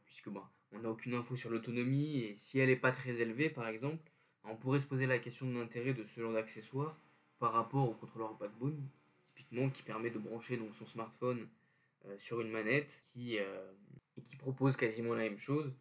puisque 0.06 0.30
bon, 0.30 0.42
on 0.72 0.80
n'a 0.80 0.90
aucune 0.90 1.14
info 1.16 1.36
sur 1.36 1.50
l'autonomie, 1.50 2.20
et 2.20 2.38
si 2.38 2.60
elle 2.60 2.70
n'est 2.70 2.78
pas 2.78 2.92
très 2.92 3.20
élevée, 3.20 3.50
par 3.50 3.68
exemple, 3.68 4.11
on 4.44 4.56
pourrait 4.56 4.80
se 4.80 4.86
poser 4.86 5.06
la 5.06 5.20
question 5.20 5.48
de 5.48 5.58
l'intérêt 5.58 5.94
de 5.94 6.06
ce 6.06 6.22
genre 6.22 6.34
d'accessoire 6.34 6.98
par 7.40 7.54
rapport 7.54 7.90
au 7.90 7.94
contrôleur 7.94 8.34
backbone, 8.36 8.82
typiquement 9.36 9.70
qui 9.70 9.84
permet 9.84 10.10
de 10.10 10.20
brancher 10.20 10.58
donc, 10.58 10.76
son 10.76 10.86
smartphone 10.86 11.48
sur 12.18 12.42
une 12.42 12.50
manette 12.50 13.02
qui, 13.04 13.36
et 13.36 14.22
qui 14.24 14.36
propose 14.36 14.76
quasiment 14.76 15.14
la 15.14 15.24
même 15.24 15.40
chose. 15.40 15.72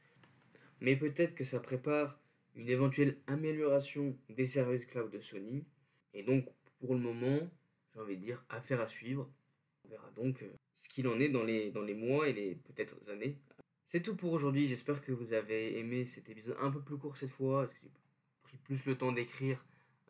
Mais 0.81 0.97
peut-être 0.97 1.35
que 1.35 1.45
ça 1.45 1.61
prépare 1.61 2.19
une 2.57 2.69
éventuelle 2.69 3.17
amélioration 3.27 4.17
des 4.29 4.47
services 4.47 4.87
cloud 4.87 5.11
de 5.11 5.21
Sony. 5.21 5.65
Et 6.15 6.23
donc, 6.23 6.47
pour 6.81 6.95
le 6.95 7.01
moment, 7.01 7.39
j'ai 7.95 8.01
envie 8.01 8.17
de 8.17 8.23
dire, 8.23 8.45
affaire 8.49 8.81
à 8.81 8.87
suivre. 8.87 9.31
On 9.85 9.89
verra 9.89 10.11
donc 10.11 10.43
euh, 10.43 10.53
ce 10.75 10.89
qu'il 10.89 11.07
en 11.09 11.19
est 11.21 11.29
dans 11.29 11.45
les, 11.45 11.71
dans 11.71 11.83
les 11.83 11.95
mois 11.95 12.29
et 12.29 12.33
les 12.33 12.55
peut-être 12.55 12.97
années. 13.11 13.37
C'est 13.85 14.03
tout 14.03 14.17
pour 14.17 14.33
aujourd'hui. 14.33 14.69
J'espère 14.69 15.03
que 15.03 15.13
vous 15.13 15.33
avez 15.33 15.79
aimé 15.79 16.07
cet 16.07 16.29
épisode 16.29 16.57
un 16.61 16.71
peu 16.71 16.81
plus 16.81 16.97
court 16.97 17.17
cette 17.17 17.31
fois. 17.31 17.69
Pris 18.51 18.59
plus 18.59 18.85
le 18.85 18.99
temps 18.99 19.13
d'écrire 19.13 19.65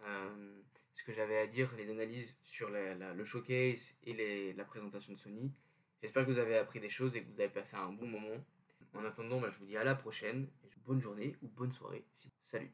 euh, 0.07 0.63
ce 0.95 1.05
que 1.05 1.13
j'avais 1.13 1.39
à 1.39 1.47
dire, 1.47 1.75
les 1.77 1.91
analyses 1.91 2.35
sur 2.43 2.71
le 2.71 3.25
showcase 3.25 3.95
et 4.05 4.15
les, 4.15 4.55
la 4.55 4.65
présentation 4.65 5.13
de 5.13 5.19
Sony. 5.19 5.53
J'espère 6.01 6.25
que 6.25 6.31
vous 6.31 6.39
avez 6.39 6.57
appris 6.57 6.81
des 6.81 6.89
choses 6.89 7.15
et 7.17 7.23
que 7.23 7.31
vous 7.31 7.39
avez 7.41 7.51
passé 7.51 7.77
un 7.77 7.93
bon 7.93 8.07
moment. 8.07 8.43
En 8.95 9.05
attendant, 9.05 9.41
bah, 9.41 9.51
je 9.53 9.59
vous 9.59 9.67
dis 9.67 9.77
à 9.77 9.85
la 9.85 9.95
prochaine. 9.95 10.49
Bonne 10.87 11.01
journée 11.01 11.37
ou 11.43 11.49
bonne 11.49 11.73
soirée. 11.73 12.05
Salut 12.41 12.73